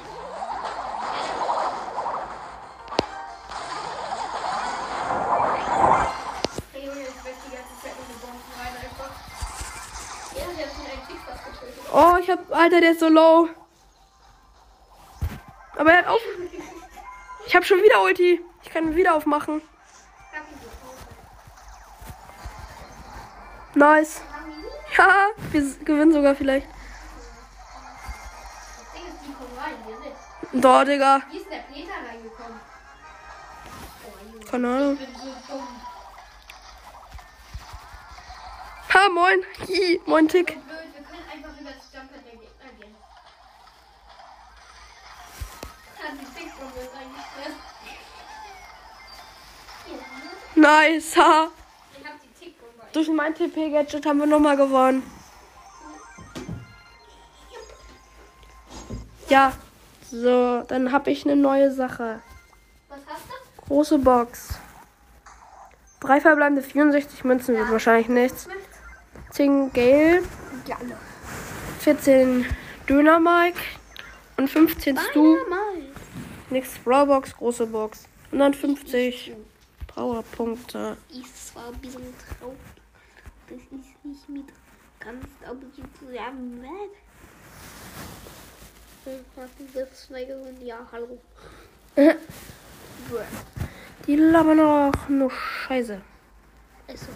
Oh, 11.92 12.16
ich 12.22 12.30
hab. 12.30 12.50
Alter, 12.50 12.80
der 12.80 12.92
ist 12.92 13.02
so 13.02 13.10
low. 13.10 13.50
Habe 17.64 17.80
schon 17.80 17.84
wieder 17.84 18.04
Ulti. 18.04 18.42
Ich 18.62 18.70
kann 18.70 18.94
wieder 18.96 19.16
aufmachen. 19.16 19.62
Nice. 23.74 24.22
Ja, 24.98 25.28
wir 25.52 25.62
gewinnen 25.86 26.12
sogar 26.12 26.36
vielleicht. 26.36 26.68
Da, 30.52 30.86
Digga. 30.86 31.22
Wie 31.32 31.38
ist 31.38 31.50
der 31.50 31.64
Peter 31.74 31.94
reingekommen? 32.08 32.60
Keine 34.52 34.68
Ahnung. 34.68 34.98
Ha, 38.94 39.10
moin. 39.10 39.40
Hi, 39.68 40.02
moin, 40.06 40.28
Tick. 40.28 40.58
Nice. 50.64 51.18
Ha. 51.18 51.50
Durch 52.94 53.10
mein 53.10 53.36
TP-Gadget 53.36 54.06
haben 54.06 54.20
wir 54.20 54.28
nochmal 54.28 54.56
gewonnen. 54.56 55.04
Ja. 59.28 59.52
So, 60.10 60.62
dann 60.68 60.92
habe 60.92 61.12
ich 61.12 61.26
eine 61.26 61.36
neue 61.36 61.72
Sache. 61.74 62.22
Was 62.88 63.00
hast 63.08 63.24
du? 63.28 63.66
Große 63.68 63.98
Box. 63.98 64.50
Drei 66.00 66.22
verbleibende 66.22 66.62
64 66.62 67.24
Münzen 67.26 67.58
wird 67.58 67.70
wahrscheinlich 67.72 68.08
nichts. 68.08 68.48
10 69.32 69.74
Geld, 69.74 70.24
Ja, 70.68 70.78
14 71.80 72.46
Döner 72.88 73.20
Mike 73.20 73.60
und 74.38 74.50
15 74.50 74.98
Stu. 74.98 75.36
Nix 76.52 76.78
Brawlbox, 76.86 77.36
große 77.36 77.66
Box. 77.66 78.04
150 78.32 79.34
Powerpunkte. 79.94 80.98
Ist 81.10 81.48
zwar 81.48 81.68
ein 81.68 81.78
bisschen 81.80 82.14
traurig. 82.40 82.58
Das 83.48 83.58
ist 83.58 84.06
nicht 84.06 84.30
mit 84.30 84.46
ganz 85.00 85.26
aber 85.46 85.62
zusammen. 86.00 86.66
Jetzt 89.76 90.12
Ja, 90.62 90.88
hallo. 90.92 91.20
Die 94.08 94.16
labern 94.16 94.60
auch 94.60 95.10
nur 95.10 95.32
Scheiße. 95.32 96.02
Also, 96.88 97.08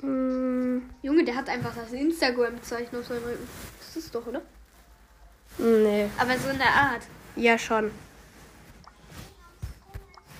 Mm, 0.00 0.78
Junge, 1.02 1.24
der 1.24 1.34
hat 1.34 1.48
einfach 1.48 1.74
das 1.74 1.92
Instagram-Zeichen 1.92 2.96
auf 2.96 3.06
seinem 3.06 3.24
Rücken. 3.24 3.48
Das 3.80 3.96
ist 3.96 4.14
doch, 4.14 4.26
oder? 4.26 4.42
nee. 5.58 6.08
Aber 6.18 6.38
so 6.38 6.50
in 6.50 6.58
der 6.58 6.72
Art. 6.72 7.02
Ja, 7.34 7.58
schon. 7.58 7.90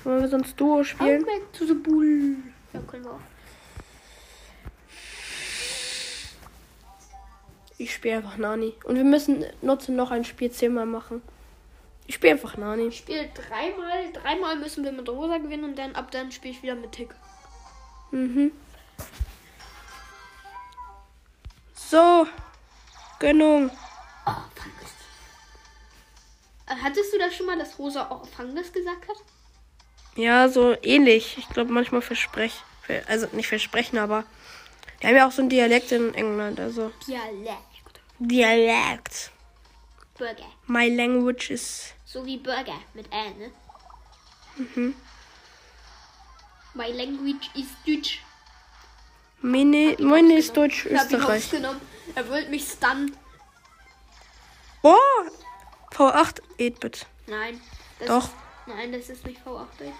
Wollen 0.08 0.22
wir 0.22 0.28
sonst 0.28 0.58
Duo 0.58 0.82
spielen? 0.82 1.22
back 1.22 1.52
to 1.52 1.66
the 1.66 1.74
bull. 1.74 2.36
Ja, 2.72 2.80
können 2.80 3.04
wir 3.04 3.10
auch. 3.10 3.20
Ich 7.76 7.92
spiele 7.92 8.16
einfach 8.16 8.38
Nani. 8.38 8.72
Und 8.84 8.96
wir 8.96 9.04
müssen 9.04 9.44
nutzen 9.60 9.96
noch 9.96 10.10
ein 10.10 10.24
Spiel 10.24 10.50
zehnmal 10.50 10.86
machen. 10.86 11.20
Ich 12.06 12.14
spiele 12.14 12.32
einfach 12.32 12.56
Nani. 12.56 12.86
Ich 12.86 12.96
spiele 12.96 13.28
dreimal. 13.34 14.10
Dreimal 14.14 14.56
müssen 14.56 14.82
wir 14.82 14.92
mit 14.92 15.06
Rosa 15.10 15.36
gewinnen 15.36 15.64
und 15.64 15.78
dann 15.78 15.94
ab 15.94 16.10
dann 16.10 16.32
spiele 16.32 16.54
ich 16.54 16.62
wieder 16.62 16.74
mit 16.74 16.92
Tick. 16.92 17.14
Mhm. 18.10 18.50
So. 21.74 22.26
Gönnung. 23.18 23.70
Oh, 24.24 24.32
Hattest 26.66 27.12
du 27.12 27.18
das 27.18 27.34
schon 27.34 27.44
mal, 27.44 27.58
dass 27.58 27.78
Rosa 27.78 28.08
auch 28.08 28.26
Fungus 28.26 28.72
gesagt 28.72 29.06
hat? 29.06 29.16
Ja, 30.18 30.48
so 30.48 30.76
ähnlich. 30.82 31.38
Ich 31.38 31.48
glaube 31.48 31.72
manchmal 31.72 32.02
versprech. 32.02 32.52
ver- 32.82 33.02
Also 33.08 33.28
nicht 33.32 33.46
versprechen, 33.46 33.98
aber. 33.98 34.24
Die 35.00 35.06
haben 35.06 35.14
ja 35.16 35.28
auch 35.28 35.32
so 35.32 35.42
einen 35.42 35.48
Dialekt 35.48 35.92
in 35.92 36.12
England. 36.14 36.58
Also. 36.58 36.90
Dialekt. 37.06 38.00
Dialekt. 38.18 39.30
Burger. 40.18 40.50
My 40.66 40.88
language 40.88 41.50
is. 41.50 41.94
So 42.04 42.26
wie 42.26 42.36
Burger 42.38 42.80
mit 42.94 43.06
Ä, 43.12 43.30
ne? 43.38 43.52
Mhm. 44.56 44.94
My 46.74 46.90
language 46.90 47.48
is 47.54 47.66
Deutsch. 47.86 48.20
Meine, 49.40 49.94
meine 50.00 50.36
ist. 50.36 50.56
Deutsch, 50.56 50.84
Österreich. 50.86 51.44
rausgenommen. 51.44 51.80
Er 52.16 52.28
wollte 52.28 52.50
mich 52.50 52.68
stunnen. 52.68 53.16
Oh! 54.82 54.96
V8 55.92 56.40
8-Bit. 56.58 57.06
Nein. 57.28 57.60
Doch. 58.06 58.30
Nein, 58.68 58.92
das 58.92 59.08
ist 59.08 59.24
nicht 59.26 59.40
V8. 59.44 59.66
bitte. 59.78 59.92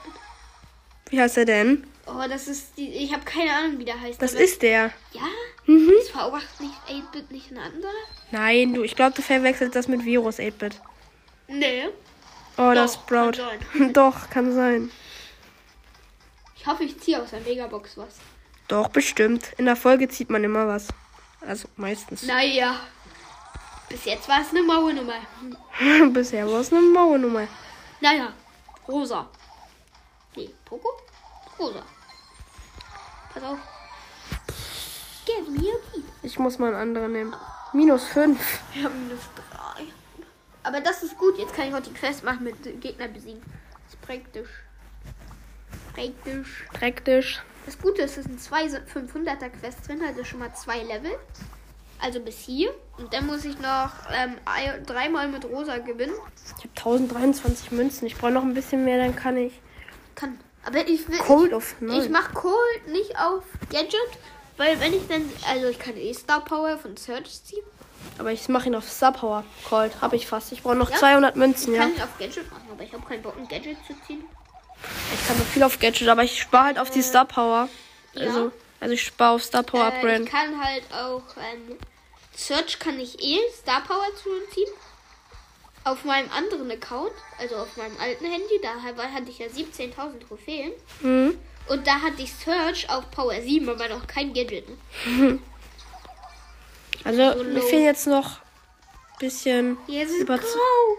Wie 1.11 1.21
heißt 1.21 1.39
er 1.39 1.47
denn? 1.47 1.87
Oh, 2.07 2.23
das 2.29 2.49
ist 2.49 2.77
die. 2.77 2.89
Ich 2.89 3.13
habe 3.15 3.25
keine 3.25 3.51
Ahnung, 3.53 3.79
wie 3.79 3.85
der 3.85 3.99
heißt. 3.99 4.21
Das 4.21 4.35
ist 4.35 4.61
der. 4.63 4.93
Ja? 5.13 5.23
Mhm. 5.67 5.91
Ist 6.01 6.15
V8 6.15 6.43
nicht 6.61 6.75
8-Bit 6.89 7.31
nicht 7.31 7.51
ein 7.51 7.59
anderer? 7.59 7.93
Nein, 8.31 8.75
du, 8.75 8.83
ich 8.83 8.95
glaube, 8.95 9.15
du 9.17 9.23
verwechselst 9.23 9.75
das 9.75 9.89
mit 9.89 10.05
Virus 10.05 10.39
8-Bit. 10.39 10.81
Nee. 11.49 11.89
Oh, 12.59 12.73
das 12.75 12.95
Doch, 12.95 13.03
Sprout. 13.03 13.33
kann. 13.73 13.93
Doch, 13.95 14.29
kann 14.31 14.53
sein. 14.53 14.91
Ich 16.57 16.67
hoffe, 16.67 16.85
ich 16.85 16.99
ziehe 17.01 17.23
aus 17.23 17.31
der 17.31 17.41
Megabox 17.41 17.97
was. 17.97 18.17
Doch, 18.69 18.89
bestimmt. 18.89 19.53
In 19.57 19.65
der 19.65 19.77
Folge 19.77 20.09
zieht 20.09 20.29
man 20.29 20.45
immer 20.45 20.67
was. 20.69 20.89
Also 21.41 21.69
meistens. 21.77 22.23
Naja. 22.27 22.81
Bis 23.89 24.05
jetzt 24.05 24.29
war 24.29 24.43
es 24.43 24.51
eine 24.51 24.63
Mauernummer. 24.63 25.15
Bisher 26.13 26.47
war 26.47 26.61
es 26.61 26.71
eine 26.71 26.83
Mauernummer. 26.83 27.49
Naja. 28.03 28.35
Rosa. 28.89 29.29
Nee, 30.35 30.51
Poco? 30.65 30.89
Rosa. 31.59 31.83
Pass 33.35 33.43
auf. 33.43 33.59
Give 35.27 35.51
me 35.51 35.69
a. 35.69 36.01
Ich 36.23 36.39
muss 36.39 36.59
mal 36.59 36.69
einen 36.69 36.77
anderen 36.77 37.13
nehmen. 37.13 37.37
Minus 37.75 38.05
5. 38.05 38.61
Wir 38.73 38.85
haben 38.85 39.07
minus 39.07 39.21
drei. 39.37 39.85
Aber 40.63 40.81
das 40.81 41.03
ist 41.03 41.19
gut. 41.19 41.39
Jetzt 41.39 41.55
kann 41.55 41.69
ich 41.69 41.75
auch 41.75 41.83
die 41.83 41.93
Quest 41.93 42.25
machen 42.25 42.45
mit 42.45 42.81
Gegner 42.81 43.09
besiegen. 43.09 43.43
Das 43.85 43.95
ist 43.95 44.01
praktisch. 44.01 44.49
Praktisch. 45.95 46.67
Praktisch. 46.73 47.43
Das 47.67 47.79
Gute 47.79 48.03
ist, 48.03 48.17
es 48.17 48.25
sind 48.25 48.41
zwei 48.41 48.65
500er 48.65 49.51
Quests 49.51 49.87
drin, 49.87 50.01
also 50.03 50.25
schon 50.25 50.39
mal 50.39 50.55
zwei 50.55 50.83
Level. 50.83 51.19
Also 52.01 52.21
bis 52.21 52.39
hier. 52.39 52.71
Und 52.97 53.13
dann 53.13 53.27
muss 53.27 53.45
ich 53.45 53.59
noch 53.59 53.91
ähm, 54.13 54.37
dreimal 54.87 55.29
mit 55.29 55.45
Rosa 55.45 55.79
gewinnen. 55.79 56.15
Ich 56.59 56.65
habe 56.65 56.69
1023 56.77 57.73
Münzen. 57.73 58.07
Ich 58.07 58.17
brauche 58.17 58.31
noch 58.33 58.43
ein 58.43 58.55
bisschen 58.55 58.85
mehr, 58.85 58.99
dann 58.99 59.17
kann 59.17 59.37
ich. 59.37 59.53
Kann. 60.15 60.39
Aber 60.65 60.87
ich 60.87 61.09
will. 61.09 61.19
Cold 61.19 61.53
ich, 61.53 61.81
9. 61.81 62.03
ich 62.03 62.09
mach 62.11 62.35
Cold 62.35 62.89
nicht 62.89 63.17
auf 63.19 63.43
Gadget, 63.71 63.95
weil 64.57 64.79
wenn 64.81 64.93
ich 64.95 65.07
dann. 65.09 65.29
Also 65.49 65.69
ich 65.69 65.79
kann 65.79 65.97
eh 65.97 66.13
Star 66.13 66.45
Power 66.45 66.77
von 66.79 66.97
Search 66.97 67.43
ziehen. 67.45 67.63
Aber 68.19 68.31
ich 68.33 68.49
mache 68.49 68.69
ihn 68.69 68.75
auf 68.75 68.89
Star 68.89 69.13
Power. 69.13 69.45
Cold. 69.69 69.93
Habe 70.01 70.17
ich 70.17 70.27
fast. 70.27 70.53
Ich 70.53 70.63
brauche 70.63 70.77
noch 70.77 70.91
Ja? 70.91 70.97
200 70.99 71.37
Münzen, 71.37 71.73
Ich 71.73 71.79
ja. 71.79 71.85
kann 71.87 71.95
ihn 71.97 72.03
auf 72.03 72.19
Gadget 72.19 72.51
machen, 72.51 72.69
aber 72.71 72.83
ich 72.83 72.93
habe 72.93 73.05
keinen 73.07 73.23
Bock, 73.23 73.35
ein 73.37 73.49
Gadget 73.49 73.77
zu 73.87 73.95
ziehen. 74.07 74.25
Ich 75.15 75.27
kann 75.27 75.37
so 75.37 75.43
viel 75.45 75.63
auf 75.65 75.79
Gadget, 75.81 76.09
aber 76.09 76.23
ich 76.23 76.41
spare 76.41 76.65
halt 76.67 76.79
auf 76.79 76.91
die 76.91 77.03
Star 77.03 77.25
Power. 77.25 77.69
ja. 78.15 78.27
Also, 78.27 78.53
also 78.81 78.95
ich 78.95 79.03
spare 79.05 79.35
auf 79.35 79.43
Star 79.43 79.63
Power 79.65 79.87
Äh, 79.87 79.89
Upgrade. 79.89 80.23
ich 80.25 80.31
kann 80.31 80.63
halt 80.65 80.85
auch 80.93 81.23
ähm, 81.37 81.77
Search 82.39 82.79
kann 82.79 82.99
ich 83.01 83.21
eh 83.23 83.41
Star 83.53 83.83
Power 83.83 84.07
zuziehen. 84.15 84.71
Auf 85.85 86.05
meinem 86.05 86.31
anderen 86.31 86.71
Account, 86.71 87.13
also 87.39 87.57
auf 87.57 87.77
meinem 87.77 87.97
alten 87.99 88.25
Handy, 88.27 88.61
da 88.63 88.75
ha- 88.83 89.13
hatte 89.13 89.31
ich 89.31 89.39
ja 89.39 89.47
17.000 89.47 90.27
Trophäen. 90.27 90.73
Mhm. 91.01 91.39
Und 91.69 91.87
da 91.87 92.01
hatte 92.01 92.23
ich 92.23 92.33
Search 92.33 92.89
auf 92.91 93.11
Power 93.11 93.41
7, 93.41 93.69
aber 93.69 93.89
noch 93.89 94.07
kein 94.07 94.33
Gadget. 94.33 94.67
Ne? 94.69 95.39
Also, 97.05 97.39
So 97.39 97.45
mir 97.45 97.63
fehlen 97.63 97.85
jetzt 97.85 98.07
noch 98.07 98.41
ein 98.41 99.19
bisschen. 99.21 99.79
Jetzt 99.87 100.11
ist 100.11 100.21
Über- 100.21 100.37
grau. 100.39 100.99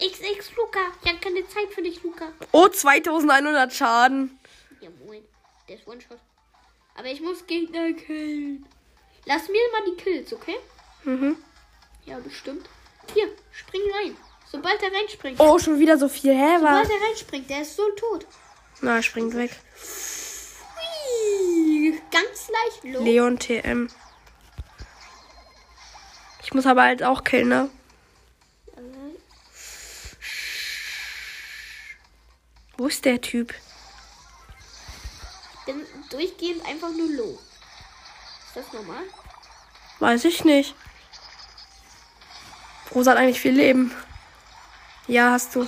XX 0.00 0.54
Luca. 0.56 0.80
Ich 1.02 1.08
habe 1.08 1.20
keine 1.20 1.46
Zeit 1.48 1.72
für 1.72 1.82
dich, 1.82 2.02
Luca. 2.02 2.26
Oh, 2.52 2.68
2100 2.68 3.72
Schaden. 3.72 4.38
Ja, 4.80 4.90
moin. 5.06 5.22
Der 5.68 5.76
ist 5.76 5.86
One-Shot. 5.86 6.18
Aber 6.96 7.06
ich 7.06 7.20
muss 7.20 7.46
Gegner 7.46 7.92
killen. 7.94 8.66
Lass 9.24 9.48
mir 9.48 9.60
mal 9.72 9.82
die 9.90 9.96
Kills, 10.02 10.32
okay? 10.32 10.56
Mhm. 11.06 11.36
Ja, 12.04 12.18
bestimmt. 12.18 12.68
Hier, 13.14 13.28
spring 13.52 13.82
rein. 13.94 14.16
Sobald 14.50 14.82
er 14.82 14.92
reinspringt. 14.92 15.40
Oh, 15.40 15.58
schon 15.58 15.78
wieder 15.78 15.98
so 15.98 16.08
viel. 16.08 16.34
Hä, 16.34 16.56
was? 16.60 16.86
Sobald 16.86 16.90
er 16.90 17.06
reinspringt, 17.06 17.48
der 17.48 17.62
ist 17.62 17.76
so 17.76 17.88
tot. 17.92 18.26
Na, 18.80 18.96
er 18.96 19.02
springt 19.02 19.34
weg. 19.34 19.52
Hui, 20.74 22.00
Ganz 22.10 22.48
leicht 22.48 22.94
los. 22.94 23.04
Leon 23.04 23.38
TM. 23.38 23.88
Ich 26.42 26.52
muss 26.54 26.66
aber 26.66 26.82
halt 26.82 27.02
auch 27.02 27.22
killen, 27.24 27.48
ne? 27.48 27.70
Wo 32.76 32.88
ist 32.88 33.04
der 33.04 33.20
Typ? 33.20 33.54
Bin 35.64 35.86
durchgehend 36.10 36.64
einfach 36.66 36.90
nur 36.90 37.08
low. 37.10 37.38
Ist 38.48 38.56
das 38.56 38.72
normal? 38.72 39.02
Weiß 39.98 40.24
ich 40.24 40.44
nicht. 40.44 40.74
Rosa 42.94 43.12
hat 43.12 43.18
eigentlich 43.18 43.40
viel 43.40 43.52
Leben. 43.54 43.92
Ja, 45.06 45.32
hast 45.32 45.54
du. 45.54 45.66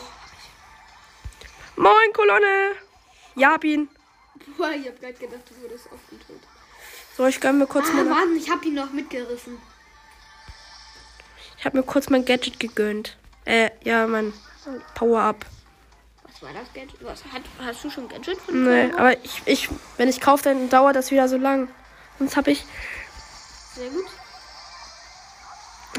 Moin, 1.76 2.12
Kolonne. 2.12 2.72
Ja, 3.36 3.52
hab 3.52 3.64
ihn. 3.64 3.88
Boah, 4.56 4.70
ich 4.70 4.86
hab 4.88 4.98
gerade 5.00 5.14
gedacht, 5.14 5.42
du 5.48 5.62
wurdest 5.62 5.86
aufgetötet. 5.92 6.42
So, 7.16 7.26
ich 7.26 7.40
gönn 7.40 7.58
mir 7.58 7.66
kurz 7.66 7.88
Ah, 7.90 7.94
mal. 7.94 8.04
Mann, 8.04 8.36
ich 8.36 8.50
hab 8.50 8.64
ihn 8.64 8.74
noch 8.74 8.90
mitgerissen. 8.90 9.58
Ich 11.58 11.64
habe 11.64 11.76
mir 11.76 11.82
kurz 11.82 12.08
mein 12.08 12.24
Gadget 12.24 12.58
gegönnt. 12.60 13.16
Äh, 13.44 13.70
ja, 13.82 14.06
mein 14.06 14.32
Power-Up. 14.94 15.44
Was 16.24 16.42
war 16.42 16.50
das 16.52 16.72
Gadget? 16.72 17.04
Was, 17.04 17.24
hat, 17.24 17.42
hast 17.60 17.84
du 17.84 17.90
schon 17.90 18.08
Gadget 18.08 18.38
von 18.40 18.64
Nee, 18.64 18.92
aber 18.96 19.16
ich, 19.24 19.42
ich, 19.46 19.68
wenn 19.96 20.08
ich 20.08 20.20
kaufe, 20.20 20.44
dann 20.44 20.68
dauert 20.68 20.96
das 20.96 21.10
wieder 21.10 21.28
so 21.28 21.36
lang. 21.36 21.68
Sonst 22.18 22.36
habe 22.36 22.50
ich. 22.52 22.64
Sehr 23.74 23.90
gut. 23.90 24.06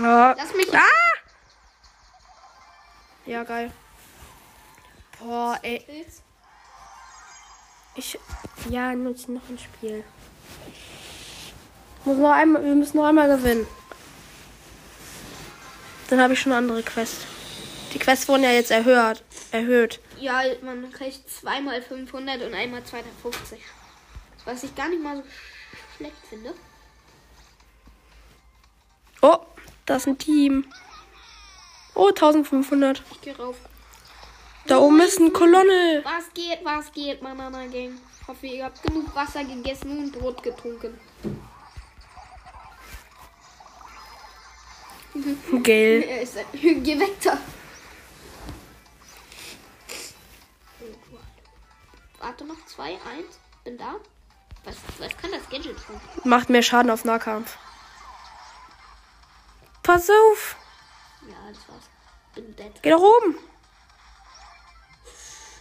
Ah, 0.02 0.34
Lass 0.38 0.54
mich. 0.56 0.74
ah! 0.74 0.80
Ja, 3.26 3.44
geil. 3.44 3.72
Boah, 5.20 5.60
ey. 5.62 6.06
Ich. 7.96 8.18
Ja, 8.70 8.94
nutze 8.96 9.32
noch 9.32 9.48
ein 9.50 9.60
Spiel. 9.60 10.04
Muss 12.06 12.18
noch 12.18 12.32
einmal, 12.32 12.64
wir 12.64 12.76
müssen 12.76 12.98
noch 12.98 13.06
einmal 13.06 13.28
gewinnen. 13.28 13.68
Dann 16.10 16.22
habe 16.22 16.34
ich 16.34 16.40
schon 16.40 16.52
eine 16.54 16.60
andere 16.60 16.82
Quest. 16.84 17.26
Die 17.94 18.00
Quests 18.00 18.28
wurden 18.28 18.44
ja 18.44 18.52
jetzt 18.52 18.72
erhöht. 18.72 19.24
Erhöht. 19.52 20.00
Ja, 20.20 20.42
man 20.62 20.92
kriegt 20.92 21.30
zweimal 21.30 21.82
500 21.82 22.42
und 22.44 22.54
einmal 22.54 22.84
250. 22.84 23.60
Was 24.46 24.64
ich 24.64 24.74
gar 24.76 24.88
nicht 24.90 25.02
mal 25.04 25.18
so 25.18 25.24
sch- 25.24 25.98
schlecht 25.98 26.16
finde. 26.30 26.54
Oh, 29.22 29.40
das 29.86 30.04
ist 30.04 30.08
ein 30.08 30.18
Team. 30.18 30.66
Oh, 32.00 32.08
1500. 32.08 33.04
Ich 33.12 33.20
gehe 33.20 33.36
rauf. 33.36 33.58
Da 34.68 34.78
oben 34.78 35.02
ist 35.02 35.20
eine 35.20 35.32
Kolonne. 35.32 36.02
Was 36.06 36.34
geht, 36.34 36.64
was 36.64 36.90
geht, 36.94 37.20
Banana 37.20 37.68
Gang? 37.68 38.00
Hoffe, 38.26 38.48
ihr 38.48 38.64
habt 38.64 38.82
genug 38.84 39.14
Wasser 39.14 39.44
gegessen 39.44 39.98
und 39.98 40.12
Brot 40.14 40.42
getrunken. 40.42 40.98
Gel. 45.64 46.04
Er 46.08 46.22
ist 46.22 46.38
ein 46.38 46.46
Geh 46.84 46.98
da. 47.22 47.38
Warte 52.20 52.46
noch, 52.46 52.66
zwei, 52.66 52.92
eins. 52.92 53.40
Bin 53.66 53.78
da. 53.78 53.96
Was, 54.64 54.78
was 55.00 55.18
kann 55.18 55.32
das 55.32 55.50
Gadget 55.50 55.76
tun? 55.86 56.00
Macht 56.24 56.50
mehr 56.50 56.64
Schaden 56.64 56.92
auf 56.92 57.04
Nahkampf. 57.04 57.58
Pass 59.84 60.10
auf. 60.10 60.56
Ja, 61.30 61.36
das 61.50 61.70
war's. 61.70 61.90
Bin 62.36 62.56
dead. 62.56 62.72
Geh 62.82 62.90
nach 62.90 63.00
oben. 63.00 63.38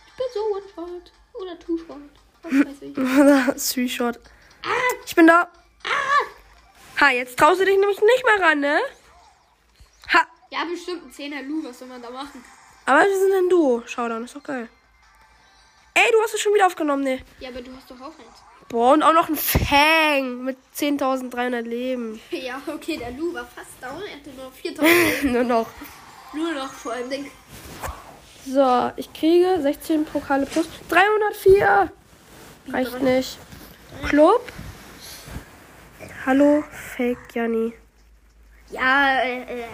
Ich 0.07 0.13
bin 0.15 0.27
so 0.35 0.41
One-Shot. 0.55 1.13
Oder 1.35 1.59
Two-Shot. 1.59 1.97
Was 2.43 2.53
weiß 2.53 3.57
ich. 3.57 3.73
Three-Shot. 3.75 4.19
Ich 5.07 5.15
bin 5.15 5.27
da. 5.27 5.49
Ha, 7.01 7.11
jetzt 7.11 7.39
traust 7.39 7.61
du 7.61 7.65
dich 7.65 7.79
nämlich 7.79 8.01
nicht 8.01 8.25
mehr 8.25 8.41
ran, 8.45 8.61
ne? 8.61 8.81
Ha. 10.13 10.27
Ja, 10.51 10.65
bestimmt 10.65 11.05
ein 11.05 11.13
10er 11.13 11.43
Lu. 11.43 11.63
Was 11.65 11.79
soll 11.79 11.89
man 11.89 12.03
da 12.03 12.11
machen? 12.11 12.45
Aber 12.87 13.01
wir 13.01 13.19
sind 13.19 13.33
ein 13.35 13.49
Duo. 13.49 13.83
Showdown 13.87 14.25
ist 14.25 14.35
doch 14.35 14.43
geil. 14.43 14.69
Ey, 15.95 16.11
du 16.13 16.21
hast 16.23 16.35
es 16.35 16.41
schon 16.41 16.55
wieder 16.55 16.67
aufgenommen, 16.67 17.05
ne? 17.05 17.23
Ja, 17.39 17.51
aber 17.51 17.61
du 17.61 17.71
hast 17.77 17.91
doch 17.91 18.01
auch 18.01 18.19
eins. 18.19 18.43
Boah, 18.69 18.93
und 18.93 19.03
auch 19.03 19.15
noch 19.15 19.29
ein 19.29 19.37
Fang 19.37 20.45
mit 20.45 20.59
10.300 20.77 21.63
Leben. 21.63 22.21
Ja, 22.31 22.61
okay, 22.67 22.99
der 22.99 23.13
Lu 23.13 23.33
war 23.33 23.47
fast 23.47 23.71
down. 23.81 24.03
Er 24.03 24.17
hatte 24.17 24.31
nur 24.31 24.45
noch 24.45 24.53
4000. 25.23 25.33
Nur 25.33 25.45
noch. 25.45 25.67
nur 26.35 26.53
noch 26.53 26.73
vor 26.73 26.93
allem. 26.93 27.09
Denk. 27.09 27.31
So, 28.47 28.91
ich 28.97 29.13
kriege 29.13 29.59
16 29.61 30.05
Pokale 30.05 30.47
plus 30.47 30.67
304. 30.89 31.91
Reicht 32.73 33.01
nicht. 33.01 33.39
Club. 34.07 34.53
Hallo, 36.27 36.63
Fake 36.97 37.35
Janni. 37.35 37.73
Ja, 38.71 39.21
äh, 39.21 39.63
äh. 39.63 39.65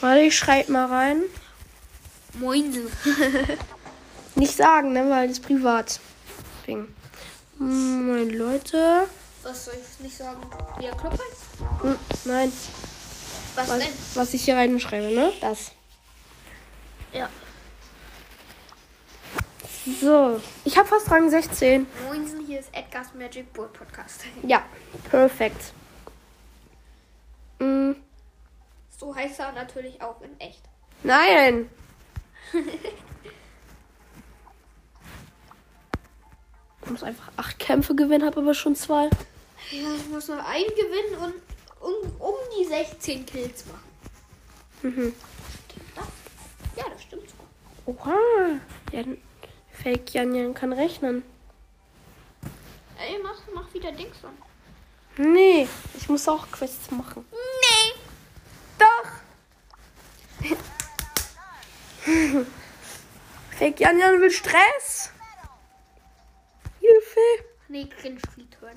Warte, 0.00 0.20
ich 0.20 0.38
schreib 0.38 0.68
mal 0.68 0.86
rein. 0.86 1.22
Moinsen. 2.34 2.86
Nicht 4.36 4.56
sagen, 4.56 4.92
ne, 4.92 5.08
weil 5.10 5.28
das 5.28 5.38
ist 5.38 5.46
privat. 5.46 6.00
Ding. 6.66 6.88
Moin 7.58 8.30
Leute. 8.30 9.06
Was 9.42 9.66
soll 9.66 9.74
ich 9.74 10.00
nicht 10.02 10.16
sagen? 10.16 10.40
Club 10.96 11.12
heißt? 11.12 11.82
Hm, 11.82 11.96
nein, 12.24 12.52
Was, 13.54 13.68
was, 13.68 13.78
denn? 13.78 13.88
was 14.14 14.34
ich 14.34 14.44
hier 14.44 14.56
reinschreibe, 14.56 15.14
ne? 15.14 15.32
Das. 15.40 15.72
Ja. 17.12 17.28
So, 20.00 20.40
ich 20.64 20.76
habe 20.78 20.88
fast 20.88 21.10
Rang 21.10 21.28
16. 21.28 21.86
Moinsen, 22.06 22.40
hier 22.46 22.60
ist 22.60 22.70
Edgar's 22.72 23.12
Magic 23.14 23.52
Board 23.52 23.72
Podcast. 23.74 24.22
Ja, 24.42 24.64
perfekt. 25.10 25.72
Hm, 27.60 27.94
So 28.98 29.14
heißt 29.14 29.38
er 29.40 29.52
natürlich 29.52 30.00
auch 30.00 30.20
in 30.22 30.40
echt. 30.40 30.62
nein. 31.02 31.68
Ich 36.84 36.90
muss 36.90 37.02
einfach 37.02 37.30
acht 37.36 37.58
Kämpfe 37.58 37.94
gewinnen, 37.94 38.24
habe 38.26 38.40
aber 38.40 38.52
schon 38.52 38.76
zwei. 38.76 39.04
Ja, 39.70 39.94
ich 39.96 40.06
muss 40.10 40.28
noch 40.28 40.46
einen 40.46 40.68
gewinnen 40.68 41.16
und 41.22 41.34
um, 41.80 41.94
um 42.20 42.34
die 42.58 42.66
16 42.66 43.24
Kills 43.24 43.64
machen. 43.66 43.80
Mhm. 44.82 45.14
Stimmt 45.70 45.96
das? 45.96 46.04
Ja, 46.76 46.84
das 46.90 47.02
stimmt 47.02 47.22
sogar. 47.30 47.46
Oha. 47.86 48.60
Ja, 48.92 49.02
Fake 49.72 50.12
Janjan 50.12 50.52
kann 50.52 50.74
rechnen. 50.74 51.22
Ey, 52.98 53.18
mach, 53.22 53.40
mach 53.54 53.72
wieder 53.72 53.92
Dings 53.92 54.16
an. 54.22 54.36
Nee, 55.16 55.66
ich 55.96 56.08
muss 56.08 56.28
auch 56.28 56.50
Quests 56.50 56.90
machen. 56.90 57.24
Nee. 57.30 57.94
Doch. 58.78 59.06
Fake 63.58 63.80
Janjan 63.80 64.20
will 64.20 64.30
Stress. 64.30 65.13
Hilfe. 67.14 67.44
Nee, 67.68 67.88
Return. 68.02 68.76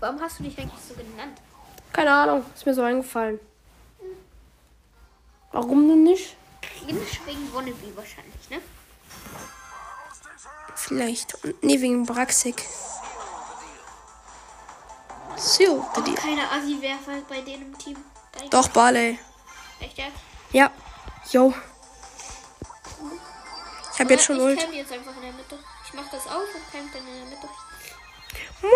Warum 0.00 0.20
hast 0.20 0.38
du 0.38 0.44
dich 0.44 0.58
eigentlich 0.58 0.80
so 0.86 0.94
genannt? 0.94 1.40
Keine 1.92 2.12
Ahnung, 2.12 2.44
ist 2.54 2.66
mir 2.66 2.74
so 2.74 2.82
eingefallen. 2.82 3.40
Warum 5.52 5.88
denn 5.88 6.04
nicht? 6.04 6.36
Cringe 6.60 7.00
wegen 7.26 7.52
Wannabe 7.54 7.96
wahrscheinlich, 7.96 8.50
ne? 8.50 8.60
Vielleicht. 10.74 11.36
Nee, 11.62 11.80
wegen 11.80 12.04
Braxik. 12.06 12.64
The 15.56 15.68
Oh, 15.68 16.00
deal. 16.00 16.14
keine 16.16 16.50
Assi-Werfer 16.50 17.22
bei 17.28 17.40
denen 17.40 17.62
im 17.72 17.78
Team. 17.78 17.96
Doch, 18.50 18.68
Barley. 18.68 19.18
Echt, 19.80 19.98
ja? 19.98 20.06
Ja. 20.52 20.70
Yo. 21.30 21.54
Ich 23.98 24.04
habe 24.04 24.14
jetzt 24.14 24.26
schon 24.26 24.36
ich 24.36 24.42
Ult. 24.42 24.60
camp 24.60 24.72
jetzt 24.72 24.92
einfach 24.92 25.16
in 25.16 25.22
der 25.22 25.32
Mitte. 25.32 25.58
Ich 25.84 25.92
mach 25.92 26.08
das 26.08 26.24
auf 26.28 26.54
und 26.54 26.70
camp 26.70 26.92
dann 26.92 27.02
in 27.02 27.14
der 27.16 27.24
Mitte. 27.24 27.48
Moin, 28.62 28.72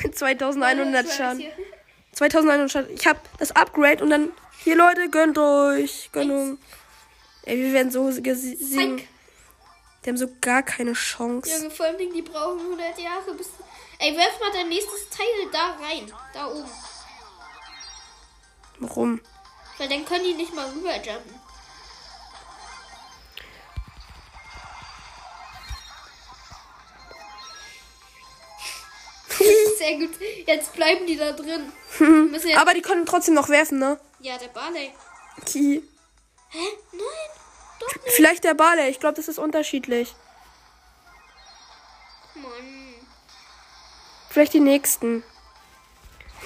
Leute. 0.00 0.10
2100 0.16 1.04
Travis 1.04 1.16
Schaden. 1.18 1.40
hier. 1.40 1.52
2100 2.12 2.72
Schaden. 2.72 2.94
Ich 2.94 3.06
habe 3.06 3.20
das 3.38 3.50
Upgrade 3.50 4.02
und 4.02 4.08
dann. 4.08 4.32
Hier, 4.64 4.74
Leute, 4.74 5.10
gönnt 5.10 5.36
euch. 5.36 6.08
Gönnung. 6.12 6.56
Ey, 7.42 7.58
wir 7.58 7.74
werden 7.74 7.90
so 7.90 8.04
gesiegen. 8.22 8.98
Zeig. 9.00 9.08
Die 10.04 10.08
haben 10.08 10.16
so 10.16 10.30
gar 10.40 10.62
keine 10.62 10.94
Chance. 10.94 11.50
Junge, 11.50 11.70
vor 11.70 11.84
allem, 11.84 11.98
die 11.98 12.22
brauchen 12.22 12.58
100 12.58 12.98
Jahre 12.98 13.34
bis... 13.34 13.50
Ey, 13.98 14.16
werf 14.16 14.40
mal 14.40 14.50
dein 14.54 14.70
nächstes 14.70 15.10
Teil 15.10 15.26
da 15.52 15.76
rein. 15.86 16.10
Da 16.32 16.46
oben. 16.46 16.70
Warum? 18.78 19.20
Weil 19.76 19.90
dann 19.90 20.06
können 20.06 20.24
die 20.24 20.32
nicht 20.34 20.54
mal 20.54 20.70
rüberjumpen. 20.70 21.47
Sehr 29.78 29.96
gut. 29.96 30.10
Jetzt 30.46 30.72
bleiben 30.74 31.06
die 31.06 31.16
da 31.16 31.32
drin. 31.32 31.72
Müssen 31.98 32.48
jetzt... 32.48 32.60
Aber 32.60 32.74
die 32.74 32.82
können 32.82 33.06
trotzdem 33.06 33.34
noch 33.34 33.48
werfen, 33.48 33.78
ne? 33.78 33.98
Ja, 34.20 34.36
der 34.36 34.48
Barley. 34.48 34.92
Die. 35.54 35.88
Hä? 36.48 36.58
Nein. 36.92 37.30
Doch 37.80 37.94
nicht. 38.04 38.14
Vielleicht 38.14 38.42
der 38.44 38.54
Barley. 38.54 38.88
Ich 38.88 38.98
glaube, 38.98 39.14
das 39.14 39.28
ist 39.28 39.38
unterschiedlich. 39.38 40.14
Mann. 42.34 42.94
Vielleicht 44.30 44.54
die 44.54 44.60
nächsten. 44.60 45.22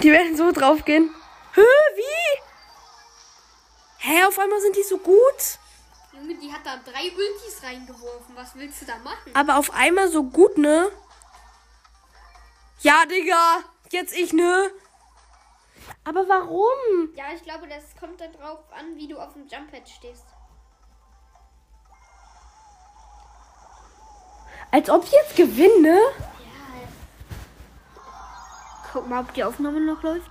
Die 0.02 0.12
werden 0.12 0.36
so 0.36 0.52
draufgehen. 0.52 1.10
Hä, 1.54 1.60
wie? 1.96 2.42
Hä, 3.98 4.24
auf 4.24 4.38
einmal 4.38 4.60
sind 4.60 4.76
die 4.76 4.82
so 4.82 4.98
gut. 4.98 5.58
Junge, 6.12 6.34
die 6.34 6.52
hat 6.52 6.60
da 6.64 6.76
drei 6.84 7.04
Ultis 7.04 7.62
reingeworfen. 7.62 8.36
Was 8.36 8.54
willst 8.56 8.82
du 8.82 8.86
da 8.86 8.96
machen? 8.98 9.30
Aber 9.34 9.56
auf 9.56 9.72
einmal 9.72 10.08
so 10.08 10.22
gut, 10.22 10.58
ne? 10.58 10.90
Ja, 12.82 13.04
Digga. 13.06 13.62
Jetzt 13.90 14.14
ich, 14.16 14.32
ne? 14.32 14.70
Aber 16.04 16.28
warum? 16.28 17.14
Ja, 17.14 17.24
ich 17.34 17.42
glaube, 17.42 17.68
das 17.68 17.94
kommt 17.98 18.20
dann 18.20 18.32
drauf 18.32 18.58
an, 18.72 18.96
wie 18.96 19.06
du 19.08 19.18
auf 19.18 19.34
dem 19.34 19.46
Jumppad 19.46 19.88
stehst. 19.88 20.24
Als 24.70 24.88
ob 24.90 25.04
die 25.04 25.14
jetzt 25.14 25.36
gewinnen, 25.36 25.82
ne? 25.82 25.98
Ja. 25.98 26.88
Guck 28.92 29.08
mal, 29.08 29.20
ob 29.20 29.32
die 29.34 29.44
Aufnahme 29.44 29.80
noch 29.80 30.02
läuft. 30.02 30.30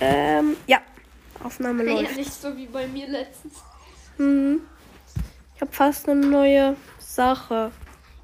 Ähm, 0.00 0.56
ja. 0.66 0.78
Aufnahme 1.42 1.84
Ja, 1.84 1.92
läuft. 2.00 2.16
nicht 2.16 2.32
so 2.32 2.54
wie 2.56 2.66
bei 2.66 2.86
mir 2.86 3.08
letztens. 3.08 3.54
Hm. 4.18 4.60
Ich 5.54 5.60
habe 5.60 5.72
fast 5.72 6.08
eine 6.08 6.20
neue 6.26 6.76
Sache. 6.98 7.72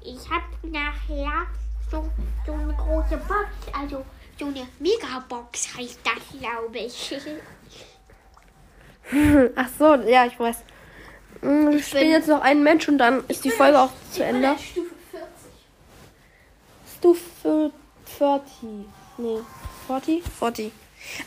Ich 0.01 0.29
hab 0.29 0.43
nachher 0.63 1.47
so, 1.91 2.09
so 2.45 2.53
eine 2.53 2.73
große 2.73 3.17
Box, 3.17 3.47
also 3.73 4.05
so 4.39 4.45
eine 4.47 4.67
Megabox 4.79 5.75
heißt 5.77 5.99
das, 6.03 6.39
glaube 6.39 6.77
ich. 6.77 7.15
Ach 9.55 9.69
so, 9.79 9.95
ja, 9.95 10.25
ich 10.25 10.37
weiß. 10.39 10.57
Hm, 11.41 11.71
Wir 11.71 11.81
spielen 11.81 12.03
bin- 12.03 12.11
jetzt 12.11 12.27
noch 12.27 12.41
einen 12.41 12.63
Mensch 12.63 12.87
und 12.87 12.97
dann 12.97 13.23
ist 13.27 13.45
die 13.45 13.51
Folge 13.51 13.79
auch 13.79 13.91
zu 14.11 14.23
Ende. 14.23 14.55
Stufe 14.57 14.91
40. 15.11 15.31
Stufe 16.97 17.71
40. 18.17 18.53
Nee. 19.17 19.39
40? 19.87 20.23
40. 20.39 20.71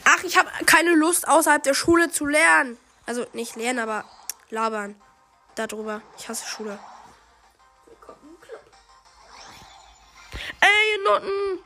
Ach, 0.05 0.23
ich 0.25 0.37
habe 0.37 0.49
keine 0.67 0.95
Lust, 0.95 1.27
außerhalb 1.27 1.63
der 1.63 1.75
Schule 1.75 2.11
zu 2.11 2.27
lernen. 2.27 2.77
Also 3.07 3.25
nicht 3.33 3.57
lernen, 3.57 3.79
aber 3.79 4.05
labern. 4.51 4.95
Darüber. 5.55 6.03
Ich 6.19 6.29
hasse 6.29 6.47
Schule. 6.47 6.79
Ey, 10.61 10.99
Nutten! 11.05 11.65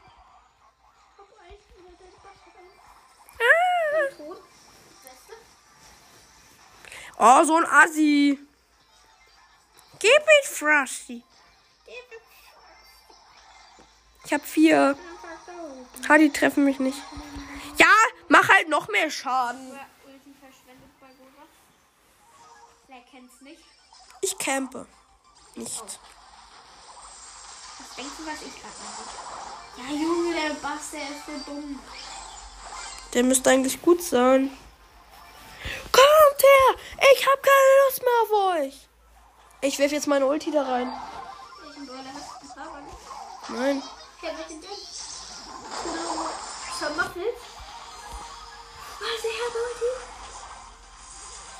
Ah. 7.19 7.41
Oh, 7.41 7.45
so 7.45 7.57
ein 7.57 7.67
Assi. 7.67 8.39
Gib 9.99 10.11
it, 10.11 10.47
Frosty. 10.47 11.25
Ich 14.25 14.33
habe 14.33 14.45
vier. 14.45 14.99
Ha, 16.09 16.19
die 16.19 16.31
treffen 16.31 16.65
mich 16.65 16.79
nicht. 16.79 16.99
Ja, 17.79 17.87
mach 18.29 18.49
halt 18.49 18.69
noch 18.69 18.89
mehr 18.89 19.11
Schaden. 19.11 19.79
Ich 24.21 24.39
campe. 24.39 24.87
Nicht. 25.55 26.01
Was 27.79 27.97
denkst 27.97 28.13
du, 28.19 28.27
was 28.27 28.43
ich 28.43 28.55
gerade 28.61 28.75
mache? 28.85 29.03
Ja, 29.77 29.89
Junge, 29.95 30.35
der 30.35 30.55
Bass, 30.55 30.91
der 30.93 31.03
ist 31.03 31.27
so 31.27 31.33
dumm. 31.51 31.81
Der 33.13 33.23
müsste 33.25 33.51
eigentlich 33.51 33.81
gut 33.83 34.03
sein. 34.03 34.51
Kommt 35.93 36.43
her! 36.43 36.77
Ich 37.13 37.27
hab 37.27 37.43
keine 37.43 37.73
Lust 37.87 38.03
mehr 38.03 38.23
auf 38.23 38.31
euch. 38.61 38.89
Ich 39.61 39.79
werf 39.79 39.93
jetzt 39.93 40.07
meine 40.07 40.27
Ulti 40.27 40.51
da 40.51 40.63
rein. 40.63 40.93
Welchen 41.63 41.87
Brawler 41.87 42.13
hast 42.15 42.43
du 42.43 42.47
da 42.55 42.63
rein? 42.63 42.85
Nein. 43.49 43.83
Ja, 44.23 44.29
welchen 44.37 44.61
denn? 44.61 44.71
Zermaffelt? 46.79 47.37
Was, 49.01 49.23
der 49.23 49.33
hat 49.41 49.55
Ulti? 49.65 49.93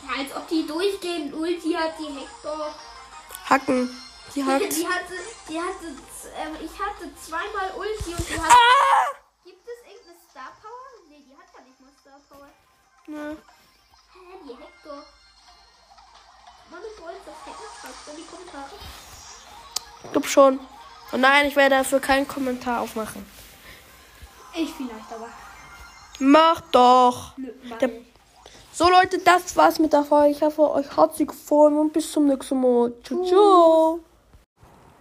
Ja, 0.07 0.11
als 0.23 0.37
ob 0.37 0.49
die 0.49 0.67
durchgehen. 0.67 1.35
Ulti 1.35 1.73
hat 1.73 1.99
die 1.99 2.13
Hector. 2.19 2.75
Hacken. 3.49 4.01
Die 4.35 4.45
hackt. 4.45 4.77
Die 4.77 4.87
hatte, 4.87 5.15
die 5.49 5.61
hatte, 5.61 5.87
ähm, 6.37 6.57
ich 6.61 6.79
hatte 6.79 7.15
zweimal 7.17 7.71
Ulti 7.77 8.11
und 8.11 8.29
die 8.29 8.41
hat. 8.41 8.51
Ah! 8.51 9.15
Gibt 9.45 9.67
es 9.67 9.93
irgendeine 9.93 10.19
Star 10.31 10.53
Power? 10.63 11.09
Nee, 11.09 11.23
die 11.29 11.37
hat 11.37 11.47
ja 11.55 11.61
nicht 11.63 11.81
mal 11.81 11.93
Star 12.01 12.21
Power. 12.29 12.49
Nö. 13.07 13.37
Hä, 13.37 14.39
die 14.45 14.57
Hector. 14.57 15.05
Mann, 16.71 16.81
ich 16.83 17.03
wollte 17.03 17.21
das 17.27 17.47
Hector 17.47 17.67
schreibt 17.81 18.09
in 18.09 18.17
die 18.17 18.29
Kommentare. 18.29 18.75
Ich 20.05 20.13
glaub 20.13 20.27
schon. 20.27 20.61
Und 21.13 21.21
nein, 21.21 21.47
ich 21.47 21.57
werde 21.57 21.77
dafür 21.77 22.01
keinen 22.01 22.27
Kommentar 22.27 22.81
aufmachen. 22.81 23.25
Ich 24.55 24.73
vielleicht 24.73 25.13
aber. 25.13 25.29
Mach 26.19 26.61
doch. 26.73 27.37
Nö. 27.37 27.53
So 28.73 28.89
Leute, 28.89 29.19
das 29.19 29.57
war's 29.57 29.79
mit 29.79 29.93
der 29.93 30.05
Folge. 30.05 30.31
Ich 30.31 30.43
hoffe, 30.43 30.71
euch 30.71 30.97
hat 30.97 31.15
sie 31.15 31.27
gefallen 31.27 31.79
und 31.79 31.93
bis 31.93 32.11
zum 32.11 32.27
nächsten 32.27 32.61
Mal. 32.61 32.93
Ciao, 33.05 33.25
ciao. 33.25 34.01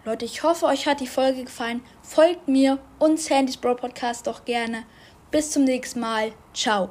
Leute, 0.06 0.26
ich 0.26 0.44
hoffe, 0.44 0.66
euch 0.66 0.86
hat 0.86 1.00
die 1.00 1.08
Folge 1.08 1.46
gefallen. 1.46 1.82
Folgt 2.02 2.50
mir 2.50 2.80
und 3.00 3.20
Sandys 3.20 3.56
Bro 3.56 3.76
Podcast 3.76 4.28
doch 4.28 4.44
gerne. 4.44 4.84
Bis 5.32 5.52
zum 5.52 5.64
nächsten 5.64 6.02
Mal. 6.02 6.34
Ciao. 6.54 6.90